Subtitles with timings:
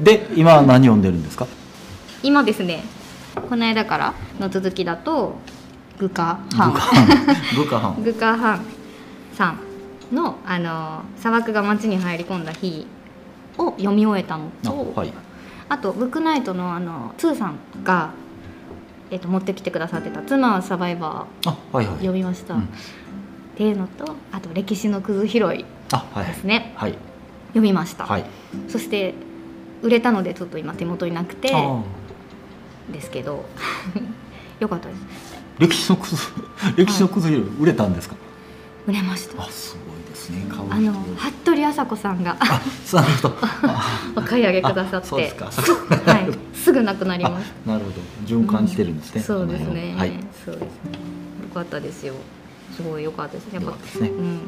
[0.00, 1.46] で今は何読んでるんですか？
[2.22, 2.82] 今ですね
[3.48, 5.36] この間からの続きだと
[5.98, 6.72] グカグハン。
[7.56, 8.02] グカハン。
[8.02, 8.60] グカハン
[9.34, 12.86] さんの「あの砂漠が街に入り込んだ日」
[13.58, 15.12] を読み終えたのあとはい。
[15.68, 18.10] あとブックナイトのあのツーさんが、
[19.10, 21.96] えっと持ってきてくださってた「妻はサバイバあはいー」はい。
[21.98, 22.60] 読みました、うん。
[22.60, 22.64] っ
[23.56, 25.64] ていうのとあと「歴史のくず拾いあはい」
[26.14, 26.26] はい。
[26.26, 26.92] ですねはい。
[27.48, 28.24] 読みました、はい。
[28.68, 29.14] そして
[29.82, 31.52] 売れたのでちょっと今手元になくて
[32.92, 33.44] ですけど。
[34.60, 35.00] よかったです。
[35.58, 36.16] 歴史のくず
[36.76, 38.16] 歴史のくず売れたんですか？
[38.86, 39.42] 売れました。
[39.42, 40.44] あすごいですね。
[40.70, 42.36] あの服部麻子さんが。
[42.40, 43.32] あなるほ
[44.20, 47.34] お買い上げくださあって はい、すぐなくなりまし
[47.66, 47.96] あなるほど。
[48.26, 50.12] 循環してるんですね、たそうですね、はい。
[50.44, 50.68] そうですね。
[51.42, 52.14] よかったですよ。
[52.74, 53.46] すごいよかったです。
[53.52, 54.08] やっぱですね。
[54.08, 54.40] うん、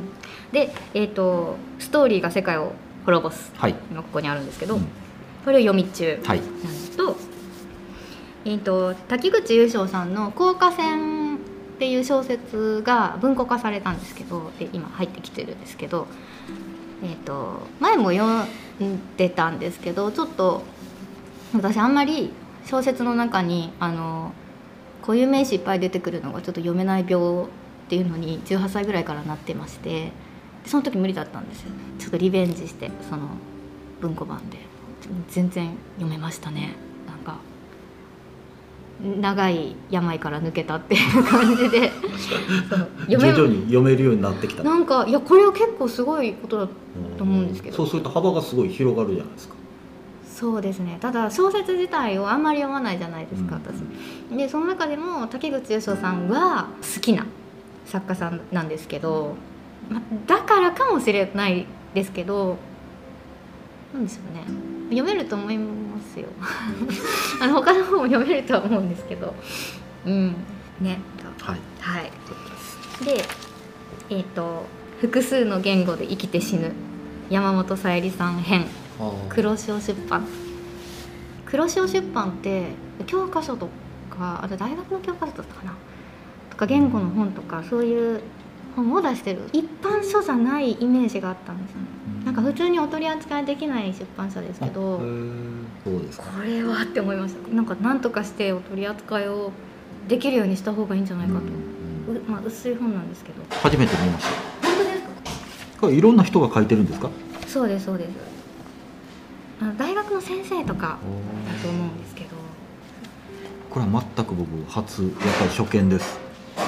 [0.53, 2.73] でえっ、とストーリーが世界を
[3.05, 4.87] 滅ぼすはい、今ここにあるんですけど、うん
[5.45, 6.21] これを読み中。
[6.25, 6.41] はい。
[6.41, 7.17] なんですと,、
[8.45, 11.39] えー、と滝口優勝さんの「高架線」っ
[11.79, 16.07] ていう小説が文庫化されたんですけどで今入ってきてるんですけど、
[17.03, 18.25] えー、と前も読
[18.85, 20.63] んでたんですけどちょっと
[21.55, 22.33] 私あんまり
[22.67, 24.33] 小説の中にあの
[25.01, 27.47] 固有名詞いっぱい出てくるのがちょっと読めない病っ
[27.89, 30.13] ていうのに18歳ぐらいからなってまして
[30.63, 31.71] でその時無理だったんですよ。
[31.99, 33.29] ちょっとリベンジしてその
[34.01, 34.59] 文庫版で
[35.29, 36.75] 全然読めましたね。
[37.07, 37.39] なんか
[39.21, 41.91] 長い病から抜けたっていう感じで。
[43.09, 44.63] 徐々に読めるようになってきた。
[44.63, 46.69] なんかいやこれは結構すごいことだ
[47.17, 47.77] と思うんですけど。
[47.77, 49.55] そうすると幅がすごい広がるじゃないですか。
[50.27, 50.99] そうですね。
[51.01, 53.63] ただ小説自体をあんまり読まないじゃないですか、うん。
[53.63, 54.37] 私。
[54.37, 57.27] でその中でも竹口優勝さんは好きな
[57.85, 59.35] 作家さんなんですけど、
[59.91, 62.57] ま、だからかもしれないですけど
[63.93, 64.45] なんでしょうね
[64.91, 65.67] 読めると思いま
[66.03, 66.27] すよ。
[67.41, 69.35] あの他の本も読めるとは思うんですけど。
[70.05, 70.35] うん。
[70.81, 70.99] ね。
[71.41, 71.61] はい。
[71.81, 72.11] はい。
[73.05, 73.25] で
[74.11, 74.67] えっ、と
[75.01, 76.73] 「複数の言語で生きて死ぬ」
[77.31, 78.67] 山本さゆりさん編。
[79.29, 80.27] 黒潮出版。
[81.47, 82.73] 黒潮出版って
[83.07, 83.69] 教科書と
[84.11, 85.73] かあと大学の教科書だったかな。
[86.51, 88.21] とか言語の本とかそういう
[88.75, 89.43] 本を出してる。
[89.53, 91.87] 一般書じゃないイメージがあったんですよね
[92.31, 96.27] なんか普通にお取り扱いできない出版社ですけどそうですか。
[96.27, 97.53] これはって思いました。
[97.53, 99.51] なんか何とかしてお取り扱いを
[100.07, 101.43] できるようにした方がいいんじゃないかと、う
[102.15, 103.43] んうまあ、薄い本なんですけど。
[103.51, 104.27] 初めて見まし
[104.63, 105.09] 本当ですか？
[105.75, 107.11] たこれいろんな人が書いてるんですか？
[107.49, 108.11] そうですそうです。
[109.61, 110.99] あの大学の先生とか
[111.51, 112.29] だと思うんですけど。
[113.71, 116.21] これは全く僕初やっぱり初見です。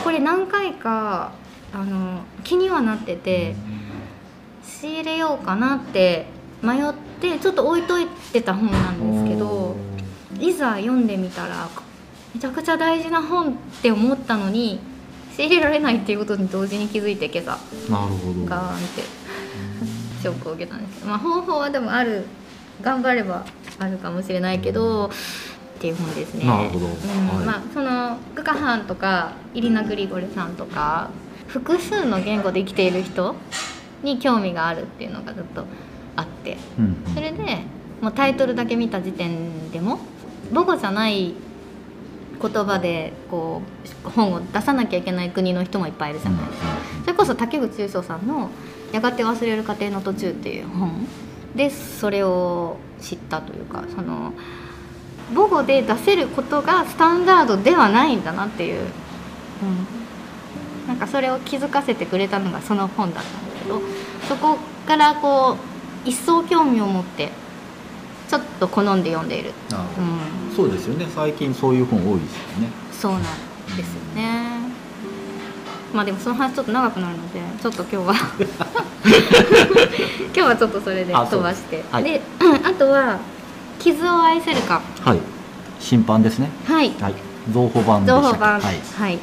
[0.02, 1.30] これ何回か
[1.72, 3.54] あの気にはなってて
[4.64, 6.26] 仕入れようかなって
[6.62, 9.76] 迷ってちょっと置いといてた本なんですけど
[10.38, 11.68] いざ読んでみたら
[12.34, 14.80] めちゃくちゃ大事な本って思ったのに
[15.36, 17.58] 仕入れられないっていうことに同時に気づいて今朝。
[17.90, 18.44] なるほど。
[18.44, 19.22] ガーンって。
[20.22, 22.24] ショックを受けたんですけど、まあ、方法はでもある
[22.80, 23.44] 頑張れば
[23.80, 25.10] あるかもしれないけどっ
[25.80, 26.46] ていう本ですね。
[26.46, 26.86] なるほど。
[26.86, 26.92] うん。
[26.92, 27.46] はい。
[27.46, 31.10] まあ、そのグカハンとかイリナ・グリゴルさんとか
[31.48, 33.34] 複数の言語で生きている人
[34.02, 35.64] に興味があるっていうのがずっと
[36.16, 36.56] あって。
[37.14, 37.58] それで
[38.00, 40.00] もうタイトルだけ見た時点でも
[40.52, 41.34] 母語じゃない
[42.40, 43.62] 言葉でこ
[44.06, 46.50] う本を出さなきゃいけない国の人もいっぱいいるじゃない。
[46.50, 46.66] ですか。
[47.02, 48.50] それこそ竹口優勝さんの
[48.92, 51.06] 「やがて忘れる過程の途中」っていう本。
[51.54, 54.32] でそれを知ったというかその
[55.34, 58.86] 母語で出せることがスタンダードではないんだなっていう、うん、
[60.86, 63.80] なんかそれを気づかせてくれたのがその本だったんだけど
[64.28, 65.56] そこからこ
[66.04, 67.30] う一層興味を持って
[68.28, 71.06] ちょっと好んで読んでいる、うん、そうですよね。
[71.14, 72.68] 最近そういう本多いですよね。
[72.90, 73.22] そうなん
[73.76, 74.62] ですよね。
[75.92, 78.14] まあでもその話ちょっと長くなるのでちょっと今日は
[80.34, 81.84] 今日はちょっとそれで飛ばして。
[81.92, 82.04] はい。
[82.04, 82.22] で
[82.64, 83.18] あとは
[83.78, 84.80] 「傷を愛せるか。
[85.02, 85.18] はい。
[85.78, 86.90] 審判ですね」はい。
[86.98, 87.14] はい。
[87.52, 88.60] 造法版でした情報版。
[88.60, 88.80] はい。
[88.96, 89.18] はい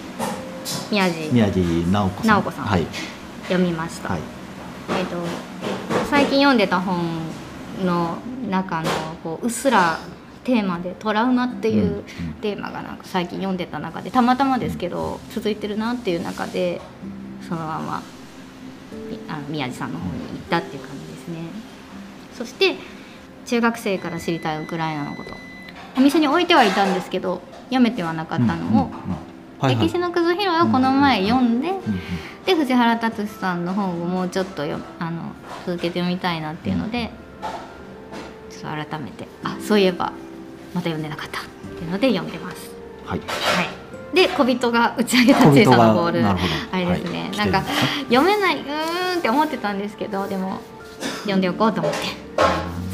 [0.92, 1.30] 宮地。
[1.32, 2.42] 宮地直子さん。
[2.52, 2.66] さん。
[2.66, 2.86] はい。
[3.44, 4.22] 読みました、はい。
[5.00, 5.18] えっ、と
[6.10, 7.20] 最近読んでた本
[7.84, 8.18] の
[8.50, 8.90] 中の
[9.24, 10.00] こううっすら
[10.44, 12.04] テーマでトラウマっていう
[12.42, 16.82] テーマがなんか最近読んでた中でたまたまですけど続いてるなっていう中で
[17.48, 18.02] そのまま
[19.10, 21.38] みあの宮地さんの方に行ったっていう感じですね。
[22.38, 22.76] そして
[23.46, 25.32] 中学生から知りたいウクライナのこと。
[25.98, 28.90] お店に置いてはいたんですけど読めてはなかったのを、
[29.60, 29.86] はいはい。
[29.86, 31.82] 歴史のくず拾いをこの前読んで、うんうん
[32.46, 35.34] で藤原達さんの本をもうちょっとよあの
[35.68, 37.12] 続けて読みたいなっていうので
[38.50, 40.12] ちちょっと改めてあそういえば
[40.74, 41.44] また読んでなかったっ
[41.78, 42.72] ていうので読んでます。
[43.06, 43.20] はい。
[43.20, 43.26] は
[44.14, 46.26] い、で小人が打ち上げた小さなボール。
[46.26, 46.34] あ
[46.74, 47.38] れですね、はい。
[47.38, 47.64] なんか
[48.10, 50.60] 読めないうーんって思ってたんですけどでも
[51.22, 52.00] 読んでおこうと思って。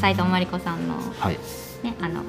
[0.00, 1.38] 斉藤真理子さんの,、はい。
[1.82, 2.20] ね、あの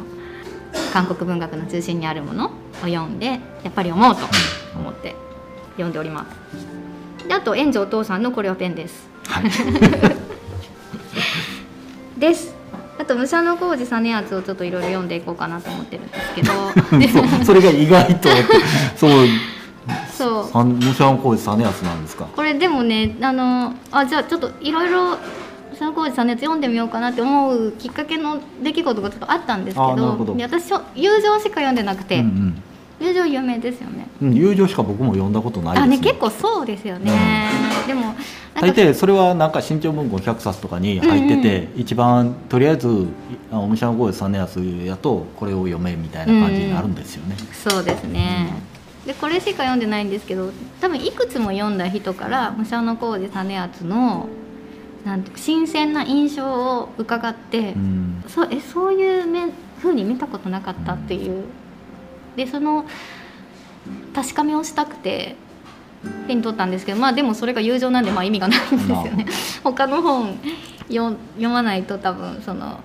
[0.94, 2.52] 韓国文学の中心にあるものを
[2.86, 3.36] 読んでや
[3.70, 4.22] っぱり読もうと
[4.76, 5.16] 思って
[5.72, 6.26] 読んでおりま
[7.22, 7.28] す。
[7.28, 9.08] であと炎上お父さんのこれはペンです。
[9.28, 9.44] はい
[12.20, 12.56] です。
[13.00, 16.52] あと武者の工事実やつをちょっといろいろ読んでいこうかなと思ってるんですけど
[16.98, 17.08] で
[17.46, 18.28] それが意外と
[18.98, 19.12] そう
[20.12, 22.26] そう武者の工事さんのやつなんですか？
[22.36, 25.16] これでもねあのあじゃあちょっといろいろ
[25.78, 30.36] 武者の工事さんのやつ読んでみようかなって思うきっかけの出来事がちょっとあったんですけどど。
[30.36, 32.64] で私友情しか読んでなくて、うん
[33.00, 34.08] 友情有名ですよね。
[34.20, 37.12] うん、うん、友情しか僕も読んだことないです、あね結構そうですよね、
[37.86, 38.22] でもなんか
[38.62, 42.88] 大抵それはなんか新潮文庫100冊とかに入ってて、一番とりあえず
[43.52, 48.52] あの武者のさんのやつやとこれを読めみたいな感じになるんですよね、そうですね、
[49.06, 50.52] でこれしか読んでないんですけど
[50.82, 54.28] 多分いくつも読んだ人から武者の工事実篤の
[55.08, 58.24] なんて新鮮な印象を伺って、うん。
[58.28, 59.50] そうえそういう目
[59.82, 61.46] 風に見たことなかったっていう、
[62.36, 62.86] でその
[64.14, 65.38] 確かめをしたくて
[66.28, 69.26] 手に取ったんですけどまあでもそれが友情なんでまあ意味がないんですよね。
[69.64, 70.38] 他の本
[70.90, 72.82] 読読まないと多分その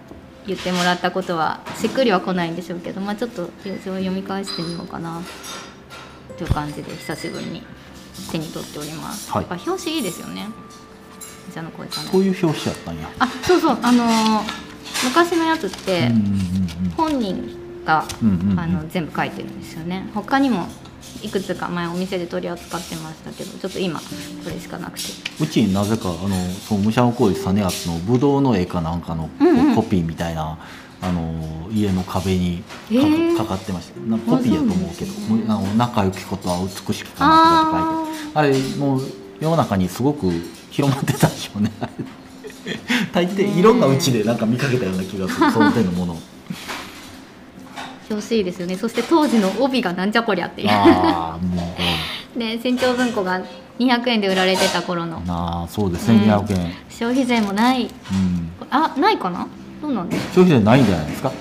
[0.46, 5.20] 言ってもらったことはしっくりは来ないんでしょうけどまあちょっと友情を読み返してみようかな
[6.38, 7.62] という感じで久しぶりに
[8.30, 9.42] 手に取っております、はい。
[9.42, 10.46] やっぱ表紙いいですよね
[11.50, 13.78] じゃあのこいつはねそういう表紙やったんや、あそうそう。
[13.82, 14.72] あのー
[15.04, 16.10] 昔のやつって、
[16.96, 18.04] 本人が、
[18.56, 20.08] あの全部書いてるんですよね。
[20.14, 20.66] 他にも
[21.22, 24.04] いくつか前お店で取り扱ってましたけどちょっと今こ
[24.48, 25.04] れしかなくて。
[25.40, 26.36] うちになぜかあの
[26.68, 29.28] その武者の工事実篤のブドウの絵かなんかの
[29.74, 30.58] コピーみたいな、
[31.00, 33.36] あの家の壁にか,、へー。
[33.36, 33.94] かかってました。
[34.30, 35.12] コピーやと思うけど。
[35.12, 35.28] ね。
[35.28, 39.00] もうあの仲良きことは美しくかな書いてああれもう
[39.40, 40.30] 世の中にすごく
[40.72, 41.70] 広まってたんでしょうね。
[43.12, 45.50] 大抵いろんなうちでなんか見かけたような気がする。
[45.50, 46.18] その手のもの。
[48.10, 48.76] 表紙いいですよね。
[48.76, 50.68] そして当時の帯がなんじゃこりゃっていう。
[50.70, 51.76] ああも
[52.36, 52.38] う。
[52.38, 53.42] で新潮文庫が
[53.78, 55.20] 200円で売られてた頃の。
[55.20, 56.30] なあそうですね、うん。
[56.30, 57.84] 200円、消費税もない。
[57.84, 57.90] うん、
[58.70, 59.46] あないかな？
[59.82, 61.32] どうなんですか消費税ないんじゃないですか？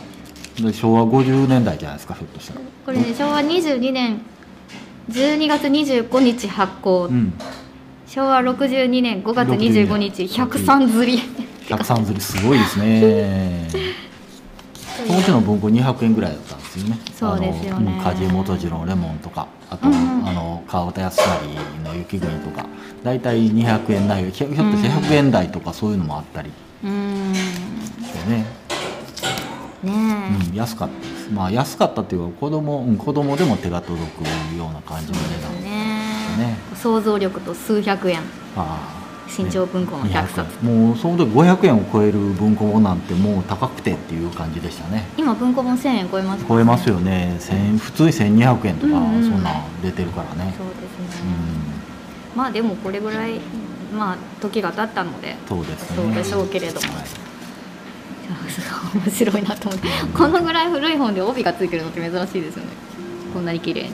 [0.59, 2.61] で昭和50年代じゃないですかひょっとしたら。
[2.85, 4.21] これね昭和22年
[5.09, 7.33] 12月25日発行、うん
[8.11, 11.17] 昭和62年5月25日103釣り。
[11.65, 13.69] 103釣りすごいですね。
[15.07, 16.99] そのうちの文庫200円ぐらいだったんですよね。
[17.13, 18.01] そうですよね。
[18.03, 20.27] 梶元次郎のレモンとかあと、うんうん。
[20.27, 22.65] あの川端康成の雪国とか
[23.01, 26.51] 大体200円台ひょっとして100円台とかそういうのもあったり。
[26.83, 27.31] うーん。
[27.31, 27.39] ね、
[28.27, 28.45] ね
[29.85, 31.31] うん、安かったです。
[31.31, 35.51] まあ安かったっていうか子供、うん、子供でも手が届くような感じの値段。
[35.61, 35.80] えね
[36.37, 36.57] ね。
[36.75, 38.19] 想像力と数百円。
[39.27, 40.87] 新潮文庫の100冊、200円。
[40.87, 45.07] もうその時500円を超える文庫本なんてもう高くてっていう感じでしたね。
[45.17, 47.37] 今文庫本1000円超えます超えますよね。
[47.39, 49.15] 1000普通に1200円とか、うん。
[49.15, 50.53] うんそんなん出てるからね。
[50.57, 50.73] そうで
[51.11, 52.35] すうね、ん。
[52.35, 53.39] まあでもこれぐらい
[53.97, 55.95] まあ時が経ったのでそうですね。
[55.95, 56.87] そうでしょうけれども。
[56.93, 57.05] はい。
[58.93, 59.87] 面白いなと思って。
[60.13, 62.71] このぐらい古い本で帯がついてるのって珍しいですよね。
[63.33, 63.93] こんなに綺麗に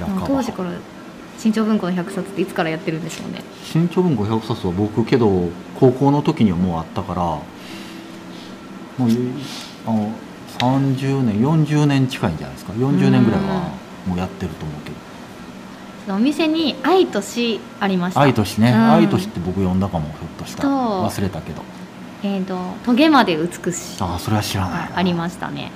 [0.00, 0.28] 白川。
[0.28, 0.70] 当時から
[1.38, 3.42] 新潮文庫の100冊っていつからやってるんでしょうね。
[3.64, 7.44] 新潮文庫100冊は僕けど高校の時にはもうあったからも
[9.00, 9.16] うい
[9.86, 10.10] あの
[10.58, 12.72] 30年40年近いんじゃないですか。
[12.72, 13.72] 40年ぐらいは
[14.06, 16.14] もうやってると思うけど。
[16.14, 18.20] お店に「愛と死」ありました。
[18.20, 18.90] 愛としね、うん。
[18.92, 20.68] 愛としって僕読んだかもひょっとしたら。
[20.70, 21.62] 忘れたけど。
[22.22, 24.96] えーと「トゲまで美しい」ああそれは知らないな。
[24.96, 25.70] ありましたね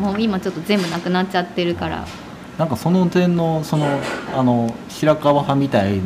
[0.00, 2.06] もう今ちょっと全部なくなっちゃってるから。
[2.58, 3.98] なんかその点のその
[4.32, 6.00] あの白川派みたい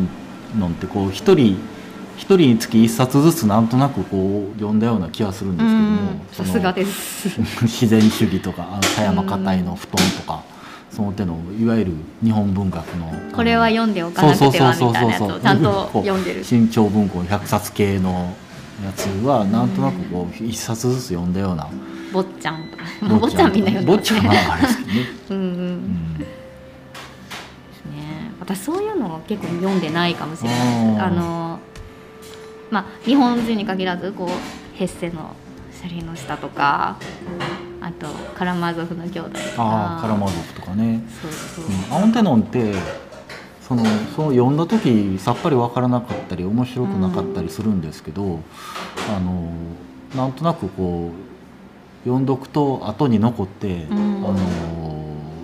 [0.58, 1.58] のってこう一人
[2.16, 7.28] 一人につき一冊ずつなんとなくこう読んだような気がするんうですけどもさすがです。
[7.62, 10.42] 自然主義とかあの田山硬いの布団とか
[10.90, 11.92] その手のいわゆる
[12.24, 16.42] 日本文学のこれは読んでおかなくてはみたいなやつをちゃんと読んでる。
[16.42, 18.34] 新潮文庫100冊系の
[18.84, 21.68] やつはなんとなくこう一冊ずつ読んだような
[22.12, 22.64] 坊ちゃん。
[22.68, 23.70] とかまあ坊ちゃんみんな。
[23.70, 25.44] 読んで坊ねちゃんはあれですけどね、 うんうん。
[25.44, 26.26] うんね。
[28.40, 30.58] 私そういうのを結構読んでないかもしれない。
[30.58, 30.64] で
[30.98, 31.58] すあの
[32.70, 35.34] まあ日本人に限らずこうヘッセの
[35.72, 36.96] 「シャリの下」とか
[37.80, 39.62] あと「カラマーゾフの兄弟」とか。
[39.62, 42.00] ああカラマゾフとかね、そうそう、う。
[42.00, 42.74] ん、アンテノンって
[43.66, 43.84] その
[44.16, 48.40] その読んだ時さっぱり分からなかったり面白くなかったりするんですけど、
[49.16, 49.52] あの
[50.16, 51.37] なんとなくこう
[52.04, 54.24] 読んどくと後に残って、うん。
[54.26, 54.36] あの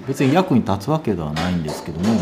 [0.06, 2.18] 別に役に立つわけではないんですけども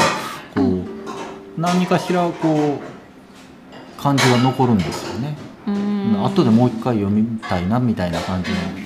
[0.55, 5.37] こう何かしらこう感じが残るんですよね。
[5.67, 6.25] うん。
[6.25, 8.81] 後でもう一回読みたいなみたいな感じのものに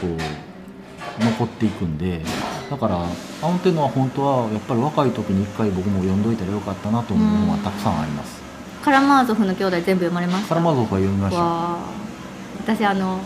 [0.00, 0.24] こ
[1.20, 2.20] う残っていくんで
[2.70, 3.06] だから
[3.40, 8.42] 「青天の」は本当はやっぱり若い時に一回僕も読んどいたらよかったなと思うのはたくさんあります。
[8.84, 10.48] カラマーゾフの兄弟全部読まれました？
[10.50, 11.76] カラマーゾフは読みました。
[12.74, 13.20] 私あの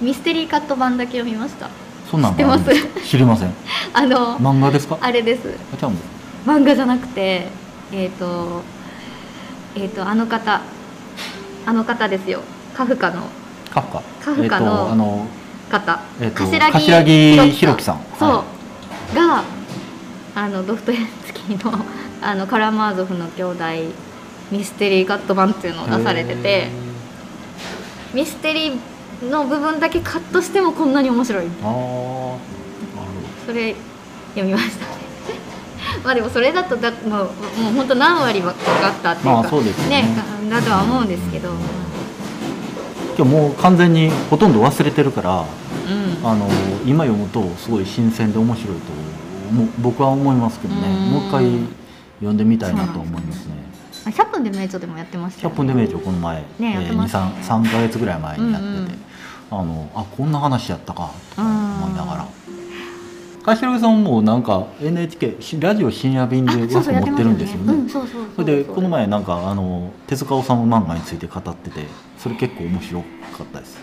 [0.00, 1.68] ミステリーカット版だけ読みました。
[2.10, 3.00] そんなんがあるんですか？
[3.00, 3.52] 知りません。
[3.94, 4.98] あの漫画ですか？
[5.00, 5.48] あれです。
[6.46, 7.48] 漫画じゃなくて
[7.92, 8.62] えっ、と
[9.74, 10.60] えっ、とあの方
[11.66, 12.40] あの方ですよ。
[12.74, 13.22] カフカの。
[13.72, 14.02] カフカ？
[14.24, 15.26] カフカのえっとあの
[15.70, 16.70] 方、えっと柏
[17.04, 18.00] 木弘樹さん。
[18.18, 18.44] そう、は
[19.14, 19.44] が
[20.34, 21.72] あのドフトエフスキーの
[22.22, 23.64] あのカラマーゾフの兄弟
[24.50, 26.48] ミステリーカット版っていうのを出されてて。
[26.48, 26.70] へ
[28.12, 28.78] ミステリー
[29.22, 31.44] の部分だけカットしてもこんなに面白い。
[31.46, 32.38] ーああ
[33.46, 33.74] それ
[34.30, 34.92] 読みましたね。
[36.04, 37.28] まあでもそれだとだもうもう
[37.76, 38.56] 本当何割分か
[38.90, 40.04] ったっていうか、まあそうですよね。
[40.50, 41.54] だとは思うんですけど、ど
[43.16, 45.44] 今日もう完全にほとんど忘れてるから
[45.88, 46.28] うん。
[46.28, 46.48] あの
[46.86, 48.82] 今読むとすごい新鮮で面白いと
[49.78, 50.80] 僕は思いますけどね。
[50.88, 51.10] うん。
[51.12, 51.44] もう一回
[52.18, 53.63] 読んでみたいなと思いますね
[54.06, 57.26] あ100分で名著でもやってました100分で名著この前、ねやってました。
[57.26, 59.04] ね23 3か月ぐらい前にやってて、うんうん
[59.50, 62.26] あのあこんな話やったかとか思いながら。
[63.44, 67.74] 柏木さんもなんか NHK しラジオ深夜便であそうそうや枠持ってるんですよね。
[67.74, 68.02] うん、そ
[68.38, 71.84] れでこの前なんかあの手塚治虫漫画について語ってて
[72.18, 73.06] それ結構面白か
[73.44, 73.78] ったです。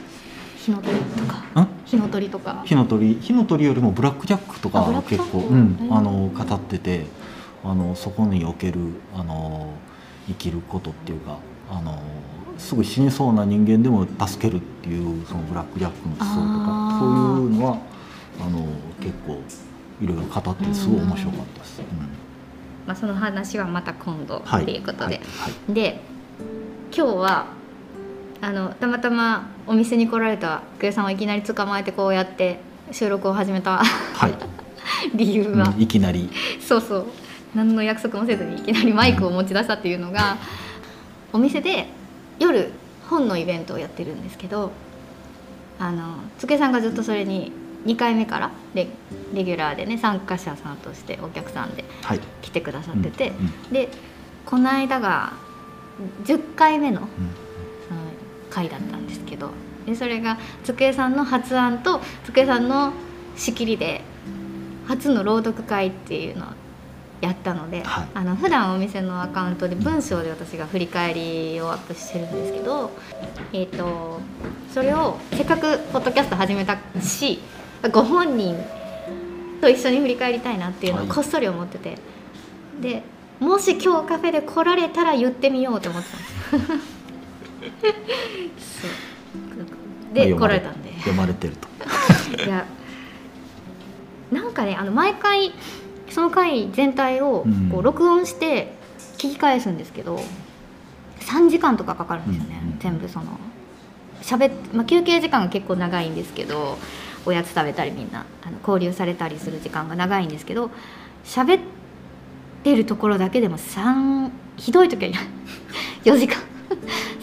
[0.58, 1.62] 火の鳥とか。
[1.62, 1.68] ん？
[1.86, 2.64] 火の鳥とか。
[2.66, 3.14] 火の鳥。
[3.22, 5.90] 火の鳥よりもブラック・ジャックとか結構、うん。
[5.92, 7.06] あの語ってて
[7.64, 8.80] あのそこにおける
[9.16, 9.70] あの
[10.32, 11.38] 生きることっていうか
[11.70, 12.02] あの
[12.58, 17.00] すぐ死にそうな人間でも助けるっていうそのブラック・ジャックの思想とあかー。
[17.00, 17.78] そういうのは
[18.40, 18.68] あの
[19.00, 19.42] 結構
[20.02, 21.80] いろいろ語ってすごい面白かったです。
[21.80, 21.86] うん。
[22.88, 25.20] まあ、その話はまた今度はい、ということで、はいは
[25.70, 26.02] いで
[26.94, 27.46] 今日は
[28.42, 32.60] あのたまたまお店に来られた久江さんをいきなり捕まえてこうやって
[32.92, 34.34] 収録を始めたはい。
[35.16, 36.30] 理由は、うんいきなり。
[36.60, 37.06] そうそう
[37.56, 40.38] 何の約束もせずにいきなりマイクを持ち出したっていうのが
[41.34, 41.88] お店で
[42.40, 42.72] 夜
[43.10, 44.72] 本のイベントをやってるんですけど
[45.80, 47.52] あのつさんがずっとそれに
[47.86, 48.88] 2回目からレ
[49.34, 52.20] レギュラーでね参加者さんとしてお客さんではい。
[52.42, 53.74] 来てくださってて、うんうん。
[53.74, 53.90] で
[54.46, 55.34] この間が
[56.24, 57.08] 10回目のうん。
[57.88, 58.02] その
[58.50, 59.50] 回だったんですけど
[59.86, 62.94] でそれが机さんの発案と机さんの
[63.36, 64.02] 仕切りで
[64.88, 66.50] 初の朗読会っていうのを
[67.22, 68.08] やったので、はい。
[68.16, 72.92] あの普段お店のアカウントで文章で私が振り返りをアップしてるんですけど、
[73.54, 74.20] えー、と
[74.74, 77.40] それをせっかくポッドキャスト始めたし
[77.92, 78.56] ご本人
[79.62, 81.10] と一緒に振り返りたいなっていうのをはい。
[81.16, 81.98] こっそり思ってて、
[82.82, 83.04] で
[83.40, 86.18] もし今日カフェで来られたら言ってみようと思ってた
[86.58, 86.60] ん
[87.62, 87.82] で
[88.60, 88.88] す。
[90.14, 90.92] でまあ来られたんで。
[90.98, 91.68] 読まれてると。
[92.44, 92.66] いや
[94.32, 95.52] なんかねあの毎回
[96.12, 97.70] その回全体をうん。
[97.70, 98.74] こう録音して
[99.18, 100.20] 聞き返すんですけど
[101.20, 103.40] 3時間とかかかるんですよね、うんうん全部その。
[104.22, 106.78] しゃべっ、まあ、休憩時間が結構長いんですけど
[107.26, 110.70] おやつ食べたりみんなあの交流されたりする時間が長いんですけど
[111.24, 111.62] 喋っ
[112.64, 115.12] てるところだけでも3ひどい時は
[116.04, 116.38] 4 時間。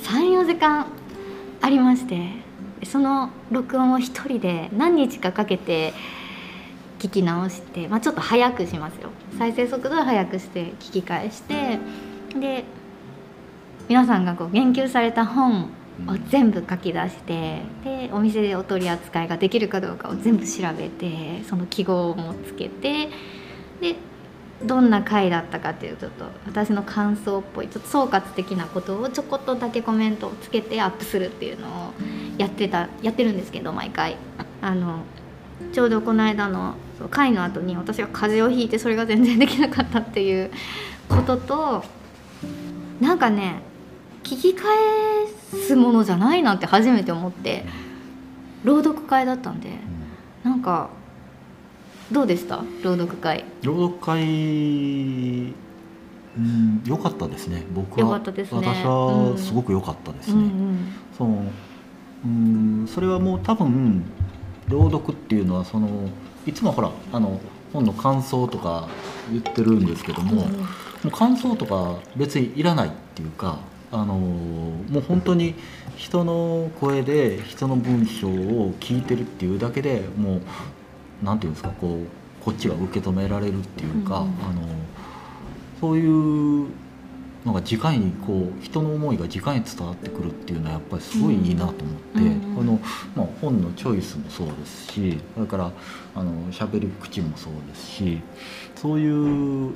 [0.02, 0.86] 34時間
[1.60, 2.30] ありまして
[2.84, 5.92] その録音を一人で何日かかけて
[6.98, 9.10] 聞き直して、まあ、ちょっと早くしますよ。
[9.38, 11.78] 再生速度は速くして聞き返して
[12.38, 12.64] で
[13.88, 15.68] 皆さんがこう言及された本を
[16.28, 23.08] 全部書き出してでお店でお取り扱いができるかどうかを全部調べてその記号もつけて
[23.80, 23.96] で
[24.64, 31.92] どんな回だったかっていうちょっと私の感想っぽいちょっと総括的なことをちょこっとだけコメントをつけてアップするっていうのを
[32.38, 34.16] やってたやってるんですけど毎回。
[34.60, 35.04] あの
[35.72, 40.50] ちょうどこの間のそう回の後に私が風邪をひいてそれが全然できなかったっていう
[41.08, 41.84] ことと
[43.00, 43.60] なんかね
[44.24, 44.66] 聞き返
[45.66, 47.64] すものじゃないなって初めて思って
[48.64, 49.70] 朗読会だったんで
[50.42, 50.90] なんか
[52.10, 52.64] どうでした？
[52.82, 53.44] 朗読会。
[53.62, 54.22] 朗読会
[56.36, 57.64] うん良かったですね。
[57.74, 58.58] 僕は良かったですね。
[58.58, 60.78] 私はすごく良かったですね、うんうん
[61.16, 61.42] その
[62.24, 64.04] うんそれはもう多分
[64.68, 65.88] 朗読っていうのはその
[66.46, 67.40] いつもほらあの
[67.72, 68.88] 本の感想とか
[69.30, 70.48] 言ってるんですけども,、も
[71.04, 73.58] う感想とか別にいらないっていうか
[73.90, 75.54] あのもう本当に
[75.96, 80.36] 人の声で人の文章を聞いてるっていうだけでも
[81.22, 84.62] うなんていうんですかこうこっちが受け止められるっていうか、あの
[85.80, 86.68] そういう
[87.48, 92.26] のが直にこう人の思いが直に伝わってくるっていうのはやっぱりすごいいいなと思って、うん。
[92.26, 92.80] うんこの、
[93.14, 95.70] まあ、本のチョイスもそうですしそれから
[96.16, 98.20] あの喋り口もそうですし
[98.74, 99.72] そういう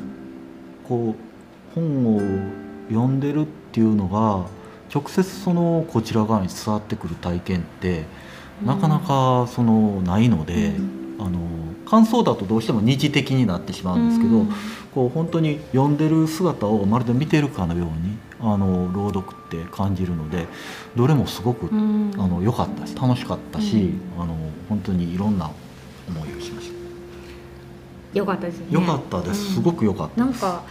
[0.89, 2.21] こう本を
[2.89, 4.47] 読んでるっていうのが
[4.93, 8.05] 直接そのこちら側に伝わってくる体験って
[8.65, 10.75] なかなかそのないので、
[11.19, 11.41] あの
[11.87, 14.45] 感想だとどうしても二次的になってしまうんですけど、
[14.95, 20.47] こう本当に読んでる姿をまるで見てるかのようにあの朗読って感じるので
[20.97, 21.71] どれもすごく、
[22.43, 24.37] 良かったし楽しかったし、あの
[24.69, 25.51] 本当にいろんな
[26.09, 28.19] 思いをしました。
[28.19, 28.67] よかったですね。
[28.71, 29.55] 良かったです、うん。
[29.55, 30.43] すごく良かったです。
[30.43, 30.63] なんか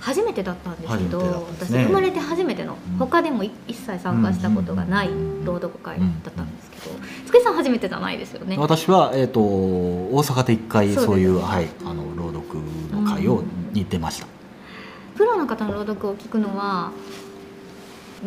[0.00, 1.28] 初めてだったんですけどね。
[1.60, 2.98] 私生まれて初めての、うん。
[2.98, 8.56] 他でもい一切参加したことがないうん朗読会だったんですけど、つくさん初めてじゃないですよね。
[8.58, 12.60] 私は、えー、と大阪で一回そういうはい、あの朗読
[12.92, 14.26] の会をに出ました、
[15.16, 16.92] プロの方の朗読を聞くのは、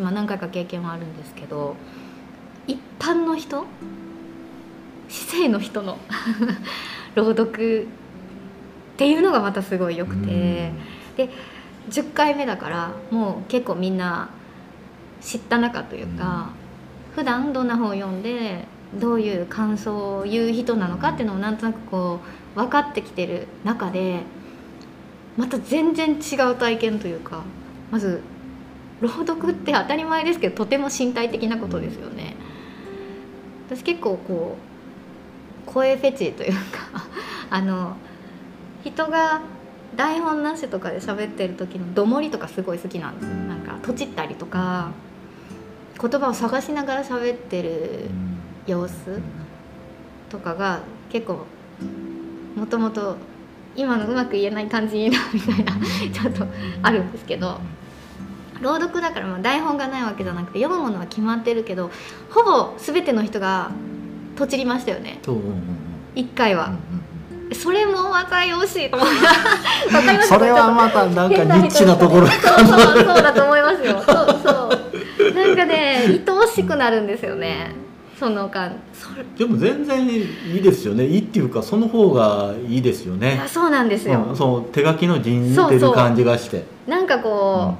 [0.00, 1.76] まあ、何回か経験はあるんですけど
[2.66, 3.66] 一般の人
[5.08, 5.98] 市政の人の
[7.14, 7.86] 朗読っ
[8.96, 10.72] ていうのがまたすごい良くて、
[11.90, 14.30] 10回目だからもう結構みんな
[15.20, 16.50] 知った中というか、
[17.14, 22.20] 普段どんな本を読んでどういう感想を言う人なのかっていうのをなんとなくこ
[22.56, 24.20] う分かってきてる中で
[25.36, 27.42] また全然違う体験というか
[27.90, 28.20] まず
[29.00, 32.36] 朗読って当たり前ですけどとても身体的なことですよね。
[33.68, 34.56] 私結構こ
[35.66, 36.58] う声フェチというか
[37.50, 37.96] あの
[38.84, 39.40] 人が
[39.96, 44.90] 台本なしとかで喋ってる時のどもりとかすごい好きなんですよなんかとちったりとか
[46.00, 48.10] 言葉を探しながら喋ってる
[48.66, 49.20] 様子
[50.28, 51.46] とかが結構
[52.56, 53.16] もともと
[53.76, 55.72] 今のうまく言えない感じになみたいな
[56.12, 56.46] ちょっと
[56.82, 57.60] あるんですけど
[58.60, 61.90] 朗読だからまあ台本がないわけじゃなくて読むものは決まってるけど
[62.30, 63.70] ほぼ全ての人が
[64.36, 65.18] とちりましたよね。
[65.22, 65.56] そううんうんうん。
[66.14, 66.68] 1回は。
[66.68, 66.72] うん。
[66.72, 67.02] うん
[67.54, 68.64] それもまたよ。
[68.66, 69.04] しと思
[70.22, 74.02] それはまたなんか変ニッチなところそうそうそうだと思いますよ。
[74.02, 75.34] そうそう。
[75.34, 77.72] なんかね愛おしくなるんですよね
[78.22, 78.76] その間。
[79.36, 81.04] でも全然いいですよね。
[81.04, 87.74] いいっていうかその方がいいですよいねやそうなんですよ、うんそう手書きの字に似てる感じがしてなんかこ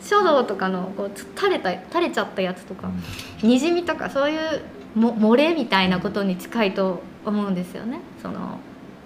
[0.00, 3.02] うう、書道とかのこうつ垂れた垂れちゃったやつとか、ん。
[3.46, 4.62] にじみとかそういう
[4.94, 8.00] も漏れみたいなことに近いと思うんですよね。
[8.22, 8.58] その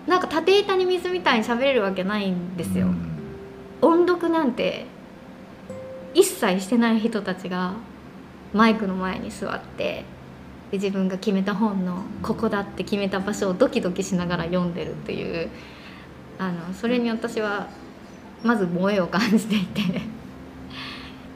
[0.06, 4.06] なんか縦板に水みたいに喋れるわけないんですよ、うん。
[4.06, 4.86] 音読なんて
[6.14, 7.72] 一切してない人たちが
[8.54, 10.04] マイクの前に座って
[10.70, 15.48] で自分が決めた本のここだって決めた場所をドキドキしながら読んでるっていう
[16.38, 17.68] あのそれに私は
[18.42, 19.83] まず萌えを感じていて。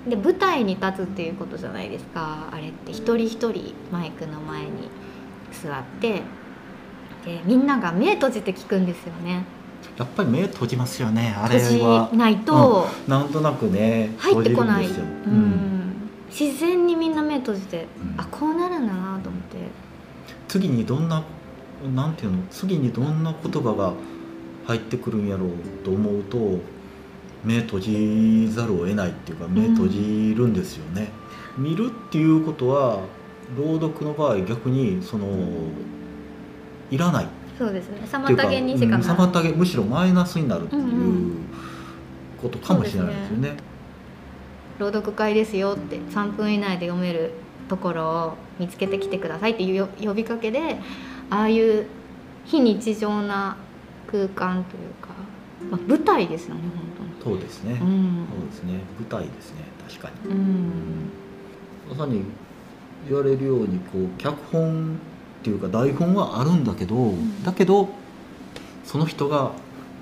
[0.09, 2.49] で舞台に立つっていうことじゃないですか。
[2.51, 4.90] あれって一人一人マイクの前に
[5.53, 6.23] 座って。
[7.25, 9.45] でみんなが目閉じて聞くんですよね。
[9.97, 16.02] やっぱり目閉じますよねあれ閉はじないと、なんとなくね入ってこない、うん
[16.38, 18.21] 自然にみんな目閉じて、うん。
[18.21, 19.59] あこうなるんだなと思って。
[20.49, 21.23] 次にどんな
[21.95, 22.38] なんていうの？
[22.51, 23.92] 次にどんな言葉が
[24.66, 25.51] 入ってくるんやろう
[25.85, 26.61] と思うと
[27.45, 31.09] 目閉じざるを得ないっていうか目閉じるんですよね、
[31.59, 33.01] 見るっていうことは
[33.57, 35.27] 朗読の場合逆にその
[36.90, 37.27] いらない。
[37.59, 38.01] そうですね。
[38.11, 38.97] 妨げにしかな。
[38.97, 41.33] うんい、妨げむしろマイナスになるっていんうう
[42.40, 43.57] ことかもしれないですよね。
[44.79, 47.33] 朗読会ですよって3分以内で読める
[47.69, 50.79] ところを見つけてきてくださいっていうよ呼びかけで
[51.31, 51.87] ああいう
[52.45, 53.57] 非日常な
[54.11, 55.09] 空間というか、
[55.71, 56.61] まあ、舞台ですよね
[57.23, 58.73] そうですね、本当にそうですね。
[58.99, 59.63] 舞台ですね。
[59.89, 60.31] 確かに。
[60.33, 61.11] うん、うん、
[61.91, 62.25] まさに
[63.09, 64.99] 言われるようにこう脚本
[65.41, 67.45] っていうか台本はあるんだけど、ん。
[67.45, 67.89] だけど
[68.85, 69.53] その人が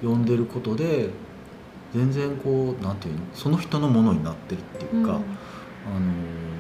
[0.00, 1.10] 読んでることで
[1.94, 6.50] 全然こうなんていうのその人のものになってるっていうか、あのー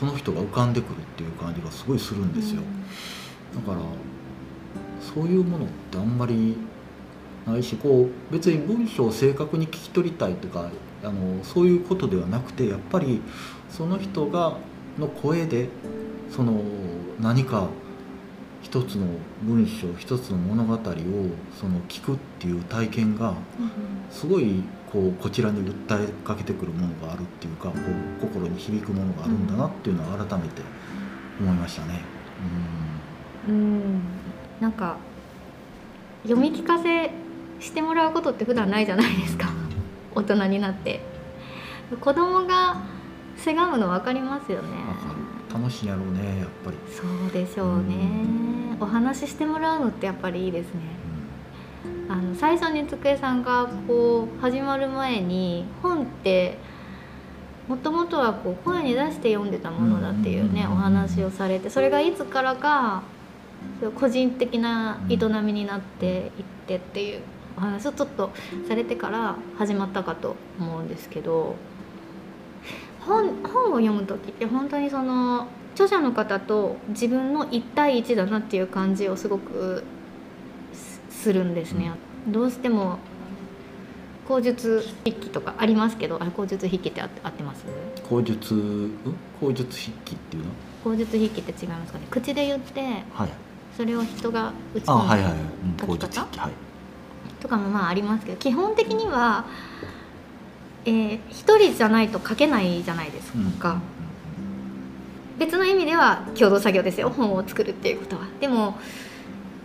[0.00, 2.62] その人が浮かんでくるっていう感じがすごいするんですよ、
[3.54, 3.80] だから
[5.14, 6.56] そういうものってあんまり
[7.46, 10.70] ないしこう別に文章を正確に聞き取りたいとか
[11.02, 13.20] あのそういうことではなくてやっぱり
[13.68, 14.56] その人が
[14.98, 15.68] の声で
[16.30, 16.62] その
[17.20, 17.68] 何か
[18.62, 19.06] 一つの
[19.42, 23.34] 文章一つの物語をその聞くっていう体験が
[24.10, 27.76] すごいこうこちらに訴えかけてくるものがあるっていうかこ
[28.18, 30.62] う心に響くものがあるんだなっていうのを改めて
[31.40, 32.00] 思いましたね。
[33.48, 34.02] うん、うん。
[34.60, 34.96] なんか
[36.22, 37.10] 読み聞かせ
[37.60, 39.48] してもらうことって普段ないじゃないですか。
[40.14, 41.00] 大人になって。
[42.00, 42.82] 子供が
[43.36, 44.68] せがむの分かりますよね
[45.52, 46.76] 楽しいやろうねやっぱり。
[46.90, 48.76] そうでしょうね。
[48.80, 50.80] お話ししてもらうのってやっぱりいいですね。
[52.08, 56.58] あの最初に机さんがこう始まる前に本って
[57.68, 63.04] もともとはこう声に出して読んでたものだっていうねお話をされてそれがいつからか
[63.94, 67.20] 個人的な営みになっていってっていう
[67.56, 68.32] お話をちょっと
[68.66, 71.54] されてから始まったかと思うんですけど
[73.06, 79.84] 本本を読む時って本当にその著者の方と自分の1対1だなっていう感じをすごく
[81.10, 81.92] するんですね。
[82.28, 82.98] どうしても
[84.28, 87.64] 口述筆記とかありますけどあれ口述筆記って合ってます？
[88.08, 88.90] 口述
[89.40, 90.50] 口述筆記っていうの？
[90.84, 92.06] 口述筆記って違いますかね？
[92.10, 92.80] 口で言って、
[93.12, 93.28] はい、
[93.76, 95.32] それを人が打ち込むはいはい、
[95.80, 96.52] 書き方、はい、
[97.40, 99.46] とかもまあありますけど基本的には、
[100.84, 107.10] えー、一人じゃないと書けないじゃないですか、うん、別の意味では共同作業ですよ。
[107.10, 108.22] 本を作るっていうことは。
[108.40, 108.78] でも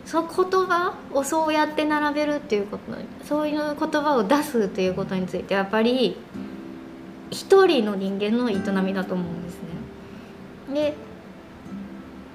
[0.06, 0.36] その言
[0.68, 2.84] 葉をそうやって並べるっていうこと
[3.24, 6.16] そういう言葉を出すということについてやっぱり
[7.32, 9.60] 一人の人間の営みだと思うんです
[10.70, 10.74] ね。
[10.74, 10.96] で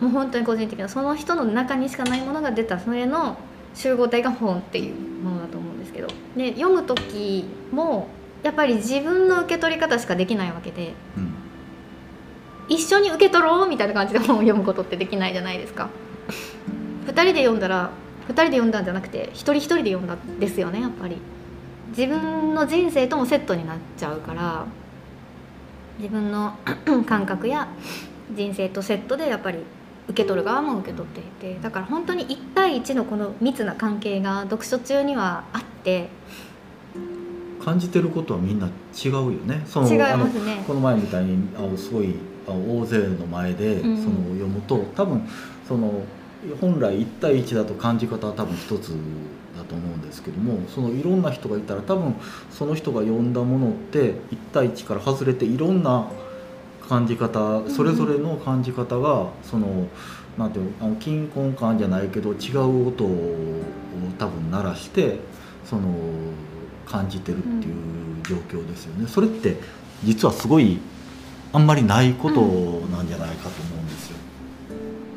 [0.01, 2.79] もう本当に個人的なその人の中にしかないものが出た。
[2.81, 3.37] それの
[3.75, 6.09] 集合体が本っていうものだと思うんですけど。
[6.37, 8.09] で読む時も
[8.43, 11.35] やっぱり自分の受け取り方しかできないわけで、うん、
[12.69, 15.91] 一緒に受け取ろうみたいな感じで本を読むことってできないじゃないですか。
[17.07, 17.91] 2人で読んだら
[18.29, 21.17] 2人で読んだんじゃなくて一人一人で読んだんですよねやっぱり。
[21.91, 24.65] 自分の人生ともセットになっちゃうから
[25.99, 26.57] 自分の
[27.07, 27.69] 感覚や
[28.33, 29.59] 人生とセットでやっぱり
[30.09, 31.23] 受け取る側も受け取ってい
[31.55, 36.09] てだから本当に1対1のこの密な関係が読書中にはあって
[37.65, 39.63] 感じてることはみんな違うよね。
[39.67, 40.65] その違いますね。
[40.67, 42.15] この前みたいにあすごい
[42.47, 43.97] あ大勢の前でその
[44.33, 45.29] 読むと、うん、多分
[45.67, 46.03] その
[46.61, 48.95] 本来1対1だと感じ方は多分一つ
[49.57, 52.15] だと思うんですけどもそのいろんな人がいたら多分
[52.51, 54.15] その人が読んだものって1
[54.53, 56.09] 対1から外れていろんな
[56.89, 59.87] 感じ方それぞれの感じ方がその
[60.39, 63.11] なんていうあの金婚感じゃないけど違う音を
[64.19, 65.19] 多分鳴らして
[65.65, 65.83] その
[66.91, 67.75] 感じてるっていう
[68.23, 69.07] 状況ですよね。
[69.07, 69.57] それって
[70.05, 70.79] 実はすごい
[71.53, 72.41] あんまりないこと
[72.95, 74.17] なんじゃないかと思うんですよ。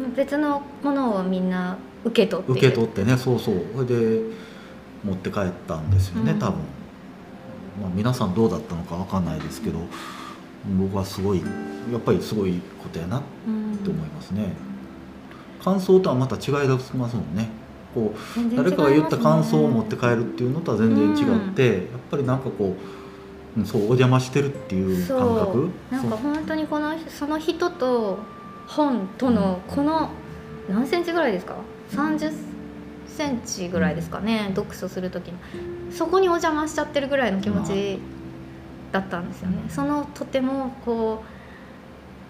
[0.06, 3.18] うん、別のものをみんな受け取って受け取ってね。
[3.18, 3.62] そうそう。
[3.74, 4.22] それで
[5.04, 6.60] 持って帰ったんですよね、うん、多分、
[7.82, 9.80] まあ、皆さんどうだったのか分かんないですけど、
[10.80, 11.42] 僕はすごい
[11.92, 14.54] やっぱりすごいことやなって思いますね、
[15.62, 17.50] 感想とはまた違いますもんね
[17.94, 22.76] こう、ね、誰かが言った感想を持って帰るっていうのとは全然違って、やっぱりなんかこ
[23.58, 25.70] うそうお邪魔してるっていう感覚？
[25.92, 28.18] なんか本当にこのその人と
[28.68, 30.10] 本とのこの
[30.70, 31.56] 何センチぐらいですか
[31.92, 32.34] ？30
[33.08, 35.38] センチぐらいですかね、読書する時に
[35.92, 38.00] そこにお邪魔しちゃってるぐらいの気持ち
[38.92, 39.58] だったんですよね。
[39.70, 41.24] そのとてもこ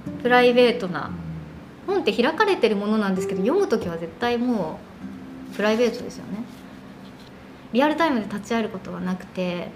[0.07, 1.11] うプライベートな
[1.87, 4.92] 本って開かれてるものなんですけど読む時は絶対もう
[5.55, 6.43] プライベートですよね。
[7.73, 9.67] リアルタイムで立ち会えることはなくて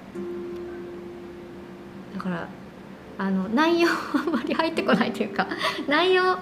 [2.15, 2.47] だから
[3.17, 5.47] あの内容あんまり入ってこないというか
[5.89, 6.37] 内容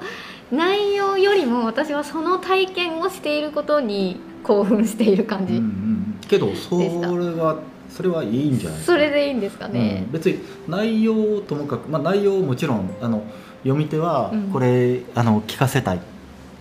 [0.51, 13.23] 内容よりも私はその体験をしていることに興奮している感じ、うんうん、けどそれはそれはいいんじゃないそれでいいんですかね、うん、別に内容ともかく、まあ、内容もちろんあの
[13.63, 15.99] 読み手はこれ、うん、あの聞かせたい。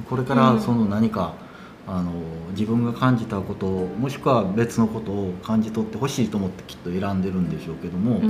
[0.09, 1.44] これからその何か、うん、
[1.87, 2.13] あの
[2.53, 8.21] 自分が感じたことをもしくは別のことを感じ取ってほしいと思ってきっと選んでるんでしょうけども、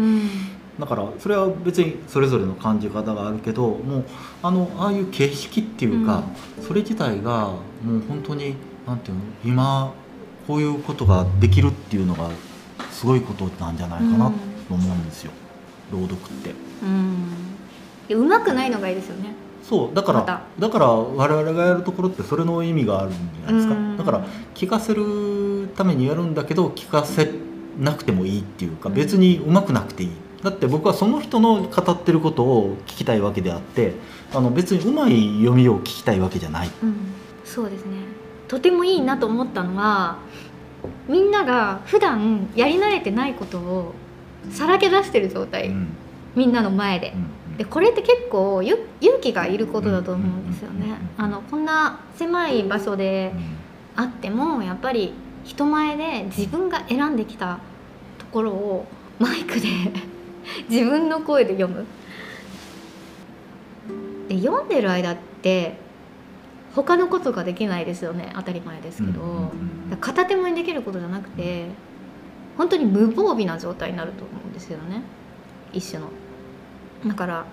[0.78, 4.04] だからそれは別にそれぞれの感じ方があるけどもう
[4.42, 6.24] あのああいう形式っていうか、
[6.66, 7.50] それ自体が
[7.84, 9.94] もう本当に何て言うの今
[10.46, 12.30] こういうことができるっていうのが
[12.90, 14.30] すごいことなんじゃないかな
[14.68, 15.30] と思うんですよ、
[15.92, 16.52] 朗読って。
[18.10, 27.30] うん、うまくないのがいいですよねそうだから、ま、だから我々がやるところってそれの意味があるんじゃないですか、だから聞かせるためにやるんだけど聞かせ
[27.80, 30.10] なくてもいいっていうか、別にうまくなくていい。
[30.42, 33.94] だって僕はその人の語ってることを聞きたいわけであって
[34.34, 36.96] あの別にうまい読みを聞きたいわけじゃない、うん、
[37.46, 37.92] そうですね。
[38.46, 40.18] とてもいいなと思ったのは
[41.08, 43.94] みんなが普段やり慣れてないことを
[44.50, 45.88] さらけ出してる状態、うん。
[46.36, 47.14] みんなの前で。
[47.16, 50.96] うんでこれって結構ゆ勇気がいることだと思うんですよね。
[51.16, 53.32] あのこんな狭い場所で
[53.96, 55.14] あってもやっぱり
[55.44, 57.60] 人前で自分が選んできた
[58.18, 58.86] ところを
[59.18, 59.68] マイクで
[60.68, 61.86] 自分の声で読む。
[64.28, 65.78] で読んでる間って
[66.74, 68.32] 他のことができないですよね。
[68.34, 69.52] 当たり前ですけど、
[70.00, 71.66] 片手間にできることじゃなくて
[72.56, 75.02] 本当に無防備な状態になると思うんですよね。
[75.72, 76.08] 一種の
[77.06, 77.44] だから、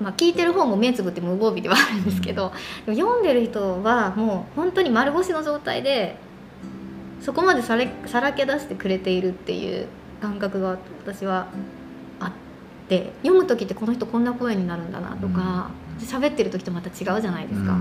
[0.00, 2.52] まあ、聞いてる方も目つぶって無防備ではあるんですけど、
[2.86, 6.16] でも読んでる人はもう本当に丸腰の状態で
[7.20, 9.86] そこまでされさらけ出してくれているっていう
[10.20, 11.48] 感覚が私は
[12.20, 12.32] あっ
[12.88, 15.88] て読む時ってこの人こんな声になるんだなとかうん。
[16.06, 17.76] 喋ってる時とまた違うじゃないですか。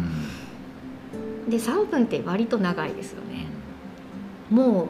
[1.47, 3.45] で3分って割と長いですよね。
[4.49, 4.88] もう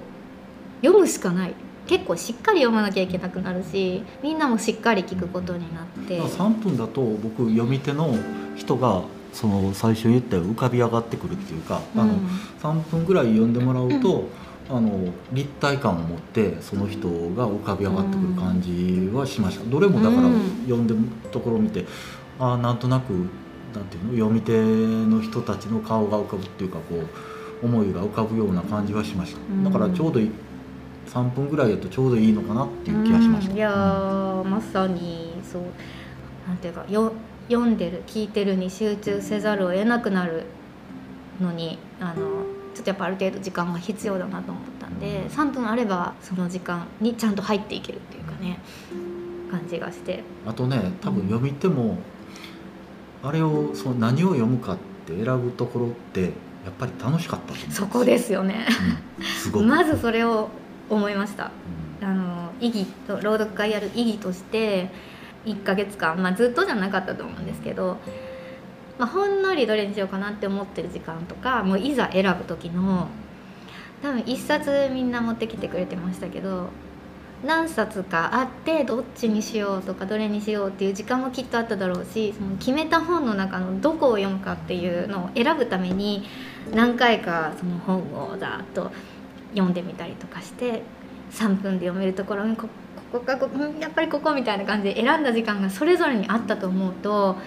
[0.81, 1.53] 読むしかない
[1.87, 6.17] 結構しっかり読まなきゃいけなくなるしみんなもしっかり聞くことになって。
[6.19, 8.15] まあ3分だと僕読み手の
[8.55, 12.27] 人がその最初に言ったように浮かび上がってくるっていうか、あのうん
[12.61, 14.25] 3分ぐらい読んでもらうと、
[14.69, 20.99] あの立体感を持ってその人が浮かび上がってくる感じはしました、どれもだからうん読んでる
[21.31, 21.85] ところを見て
[22.39, 23.11] ああなんとなく
[23.75, 29.63] なんていうの読み手の人たちの顔が浮かぶっていうかこう思いが浮かぶような感じはしました、うん。
[29.63, 30.19] だからちょうど
[31.07, 35.61] 3分ぐらいだとちょうどいいのかなっていう気がしました、うんいやーまさにそう
[36.47, 37.13] なんていうかよ
[37.49, 40.45] 読んでる聞いてるに集中せざるを得なくなる
[41.41, 42.15] のにあの
[42.73, 48.59] ちょっとやっぱある程度時間が必要だなと思ったんで3分あればその時間にちゃんと入っていけるっていうかね
[49.49, 50.23] 感じがして。
[50.45, 51.97] あとね多分読み手も
[53.23, 56.29] あれをその何を読むかって選ぶところってや
[56.69, 58.67] っぱり楽しかったと思うんですそこですよね。
[59.17, 60.49] うんすごく、 まずそれを
[60.89, 61.51] 思いました。
[62.01, 62.07] うん。
[62.07, 64.89] あの意義と朗読会やる意義として
[65.45, 67.97] 1ヶ月間、まあ、ずっとじゃなかったと思うんですけど、
[68.97, 73.07] まあ、ほんのりどれにしようかなって思ってる時間とかもういざ選ぶ時の
[74.01, 76.69] 多分1冊みんな持ってきてくれてましたけど
[77.43, 86.23] 何冊かあってどっちにしようとかどれにしようっていう時間もきっとあっただろうしその決めた本の中のどこを読むかっていうのを選ぶために
[86.73, 88.91] 何回かその本をざーっと
[89.57, 90.83] 読んでみたりとかして
[91.31, 92.67] 3分で読めるところにこ
[93.11, 97.37] ここかこやっぱりここみたいな感じで選んだ時間がそれぞれにあったと思うと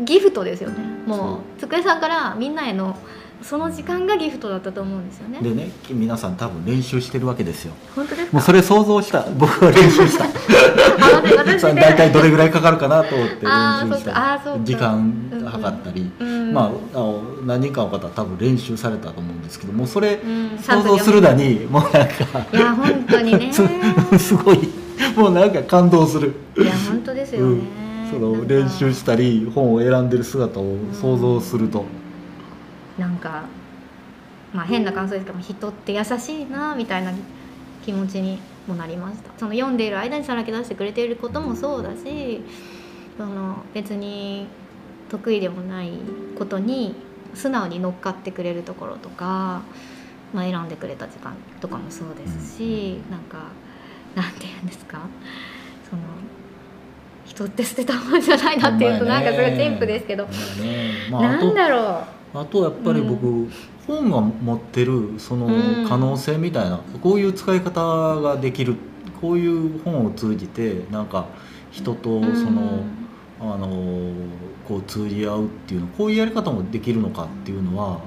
[0.00, 0.76] ギフトですよね。
[1.06, 2.98] もう机さんからみんなへの
[3.42, 5.38] その時間がギフトだったと思うんですよね。
[5.40, 7.74] でね皆さん多分練習してるわけですよ。
[7.94, 8.32] 本当ですか？
[8.36, 9.24] もうそれ想像した。
[9.38, 10.24] 僕は練習した。
[10.24, 10.28] あ
[11.38, 17.10] 私大体どれぐらいかかるかなと思って練習した時間測ったり、うんまあ
[17.44, 21.98] 何人かの方は多分練習されたと思うんですけどもうそれうん想像するだにもうなんか
[22.52, 23.52] いや本当にね。
[23.52, 23.62] す
[24.18, 24.58] すごい
[25.14, 27.60] もうなんか感動する、いや本当ですよね、
[28.10, 28.46] そのなんか。
[28.48, 31.84] 練習したり本を選んでる姿を想像すると、
[32.98, 33.44] なんか
[34.52, 37.12] まあ変な感想ですけど人って優しいなみたいな
[37.84, 39.30] 気持ちにもなりました。
[39.38, 42.42] その読んでいる間にさらけ出してくれていることもそうだし
[43.16, 44.46] その別に
[45.08, 45.92] 得意でもない
[46.38, 46.94] ことに
[47.34, 49.62] 素直に乗っかってくれるところとか、
[50.34, 53.50] まあ、選んでくれた時間とかもそうですし、なんか
[54.14, 55.00] なんて言うんですか？
[55.88, 56.02] その
[57.24, 60.30] 人って捨てたもんじゃないなっていうとなんかすごい陳腐ですけど、ね。
[61.10, 63.48] まあ、あなんとだろうあとやっぱり僕、
[63.86, 65.86] 本が持ってるそのうん。
[65.88, 67.80] 可能性みたいな、こういう使い方
[68.20, 68.76] ができる
[69.20, 71.26] こういう本を通じてなんか
[71.70, 72.82] 人とその、
[73.40, 74.12] あの
[74.66, 78.00] こう通じ合うっていうのこういうやり方もできるのかっていうのは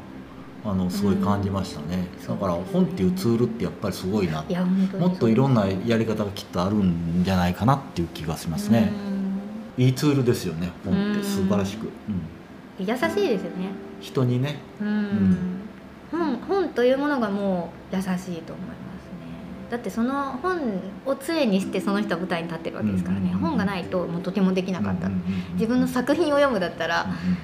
[0.65, 2.27] あのすごい感じましたね、うん。
[2.27, 4.43] だから本っていうツールってやっぱりすごいな、
[4.99, 8.91] もっといろんななやり方がきっとあるんじゃないかなっていう気がしますね、
[9.77, 11.23] いいツールですよね本って。
[11.23, 12.85] 素晴らしく、うん。
[12.85, 14.57] 優しいですよね人にね。
[14.81, 15.61] うん、
[16.11, 18.59] 本本というものがもう優しいと思いますね。
[19.69, 20.59] だってその本
[21.05, 27.37] を杖にしてその人は舞台に立ってるわけですからね、本がないともうとてもできなかった、うんうんうん自分の作品を読むだったらうんうん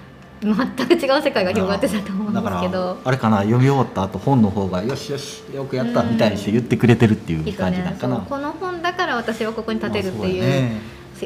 [0.78, 2.84] 全く違う世界が広がってたと思うんだかですけど。
[2.84, 10.72] らあれかな読み終わった後本の方がよしよしよくやったうんみたいにして言ってくれてるっていう感じなねんかな、そうこの本だから私はここに立てるっていう,、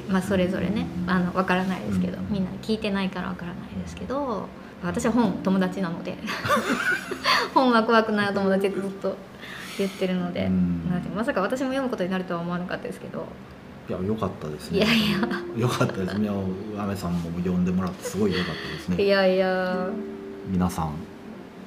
[0.07, 0.85] まあまあ、それぞれね。
[1.07, 4.47] あの分からないですけど、うんみんな聞いてないから分からないですけど
[4.83, 6.17] 私は本友達なので
[7.53, 9.15] 本は怖くないお友達ってずっと
[9.77, 10.89] 言ってるので、うん。
[10.89, 13.25] なんてまさか私も読むことになるとは思わなかったですけど。
[13.89, 14.77] いや良かったですね。
[14.77, 14.99] いやい
[15.57, 16.29] 良かったですね。
[16.77, 19.87] アメさんも読んでもらってすごい良かったですいねやいや。
[20.47, 20.93] 皆さん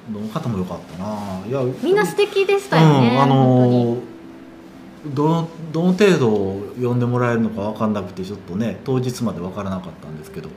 [0.09, 1.45] どの方も良かったな。
[1.47, 3.97] いやみんな素敵でしたよね、うん、あの
[5.13, 6.29] どのどの程度
[6.81, 10.49] 呼んでもらえるのか分かんなくてちょっとね当日まで分からなかったんですけど